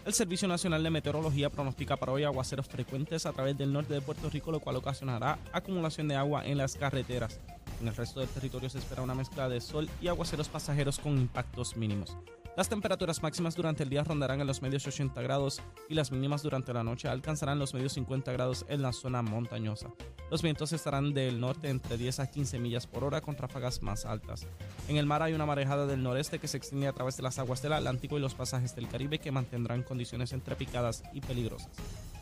El 0.05 0.15
Servicio 0.15 0.49
Nacional 0.49 0.83
de 0.83 0.89
Meteorología 0.89 1.51
pronostica 1.51 1.97
para 1.97 2.13
hoy 2.13 2.25
aguaceros 2.25 2.67
frecuentes 2.67 3.27
a 3.27 3.33
través 3.33 3.59
del 3.59 3.73
norte 3.73 3.93
de 3.93 4.01
Puerto 4.01 4.31
Rico, 4.31 4.51
lo 4.51 4.61
cual 4.61 4.77
ocasionará 4.77 5.39
acumulación 5.53 6.09
de 6.09 6.17
agua 6.17 6.47
en 6.47 6.57
las 6.57 6.77
carreteras. 6.77 7.41
En 7.81 7.89
el 7.89 7.97
resto 7.97 8.21
del 8.21 8.29
territorio 8.29 8.69
se 8.69 8.79
espera 8.79 9.03
una 9.03 9.15
mezcla 9.15 9.49
de 9.49 9.61
sol 9.61 9.89
y 10.01 10.09
aguaceros 10.09 10.49
pasajeros 10.49 10.99
con 10.99 11.17
impactos 11.17 11.77
mínimos. 11.77 12.17
Las 12.59 12.69
temperaturas 12.69 13.23
máximas 13.23 13.55
durante 13.55 13.85
el 13.85 13.89
día 13.89 14.03
rondarán 14.03 14.41
en 14.41 14.47
los 14.49 14.63
medios 14.63 14.85
80 14.85 15.23
grados 15.23 15.63
y 15.89 15.95
las 15.95 16.11
mínimas 16.11 16.43
durante 16.43 16.73
la 16.73 16.83
noche 16.83 17.07
alcanzarán 17.07 17.61
los 17.61 17.73
medios 17.73 17.93
50 17.93 18.33
grados 18.33 18.67
en 18.69 18.83
la 18.83 18.93
zona 18.93 19.23
montañosa. 19.23 19.93
Los 20.29 20.43
vientos 20.43 20.73
estarán 20.73 21.15
del 21.15 21.41
norte 21.41 21.69
entre 21.69 21.97
10 21.97 22.19
a 22.19 22.29
15 22.29 22.59
millas 22.59 22.89
por 22.89 23.05
hora 23.05 23.21
con 23.21 23.37
ráfagas 23.37 23.81
más 23.81 24.05
altas. 24.05 24.45
En 24.89 24.97
el 24.97 25.07
mar 25.07 25.23
hay 25.23 25.35
una 25.35 25.47
marejada 25.47 25.87
del 25.87 26.03
noreste 26.03 26.41
que 26.41 26.49
se 26.49 26.57
extiende 26.57 26.89
a 26.89 26.93
través 26.93 27.17
de 27.17 27.23
las 27.23 27.39
aguas 27.39 27.63
del 27.63 27.75
Atlántico 27.75 28.19
y 28.19 28.21
los 28.21 28.35
pasajes 28.35 28.75
del 28.75 28.89
Caribe 28.89 29.21
que 29.21 29.31
mantendrán 29.31 29.85
condiciones 29.85 30.33
entre 30.33 30.57
picadas 30.57 31.05
y 31.13 31.21
peligrosas. 31.21 31.71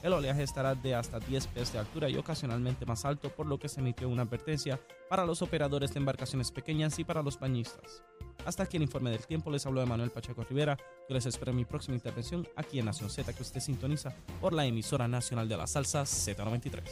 El 0.02 0.12
oleaje 0.12 0.42
estará 0.42 0.74
de 0.74 0.94
hasta 0.94 1.18
10 1.18 1.46
pies 1.48 1.72
de 1.72 1.78
altura 1.78 2.08
y 2.08 2.16
ocasionalmente 2.16 2.86
más 2.86 3.04
alto, 3.04 3.30
por 3.30 3.46
lo 3.46 3.58
que 3.58 3.68
se 3.68 3.80
emitió 3.80 4.08
una 4.08 4.22
advertencia 4.22 4.80
para 5.08 5.24
los 5.24 5.42
operadores 5.42 5.92
de 5.92 5.98
embarcaciones 5.98 6.50
pequeñas 6.50 6.98
y 6.98 7.04
para 7.04 7.22
los 7.22 7.38
bañistas. 7.38 8.02
Hasta 8.44 8.62
aquí 8.62 8.76
el 8.76 8.84
informe 8.84 9.10
del 9.10 9.26
tiempo. 9.26 9.50
Les 9.50 9.66
habló 9.66 9.80
de 9.80 9.86
Manuel 9.86 10.10
Pacheco 10.10 10.44
Rivera. 10.44 10.76
Yo 11.08 11.14
les 11.14 11.26
espero 11.26 11.50
en 11.50 11.56
mi 11.56 11.64
próxima 11.64 11.96
intervención 11.96 12.46
aquí 12.54 12.78
en 12.78 12.84
Nación 12.84 13.10
Z, 13.10 13.32
que 13.32 13.42
usted 13.42 13.60
sintoniza 13.60 14.14
por 14.40 14.52
la 14.52 14.64
emisora 14.64 15.08
nacional 15.08 15.48
de 15.48 15.56
la 15.56 15.66
salsa 15.66 16.02
Z93. 16.02 16.82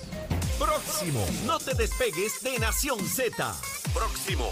Próximo. 0.58 1.24
No 1.46 1.58
te 1.58 1.74
despegues 1.74 2.42
de 2.42 2.58
Nación 2.58 2.98
Z. 3.00 3.54
Próximo. 3.92 4.50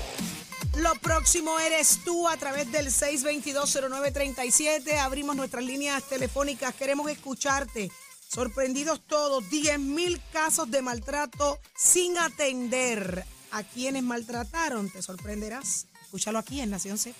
Lo 0.79 0.95
próximo 0.95 1.59
eres 1.59 2.01
tú 2.05 2.29
a 2.29 2.37
través 2.37 2.71
del 2.73 2.87
6220937. 2.87 4.99
Abrimos 4.99 5.37
nuestras 5.37 5.65
líneas 5.65 6.05
telefónicas. 6.05 6.75
Queremos 6.75 7.11
escucharte. 7.11 7.91
Sorprendidos 8.33 9.01
todos. 9.07 9.51
10 9.51 9.79
mil 9.79 10.19
casos 10.33 10.71
de 10.71 10.81
maltrato 10.81 11.59
sin 11.77 12.17
atender. 12.17 13.25
¿A 13.51 13.63
quienes 13.63 14.03
maltrataron? 14.03 14.89
Te 14.91 15.03
sorprenderás. 15.03 15.87
Escúchalo 16.03 16.39
aquí 16.39 16.61
en 16.61 16.71
Nación 16.71 16.97
Z. 16.97 17.15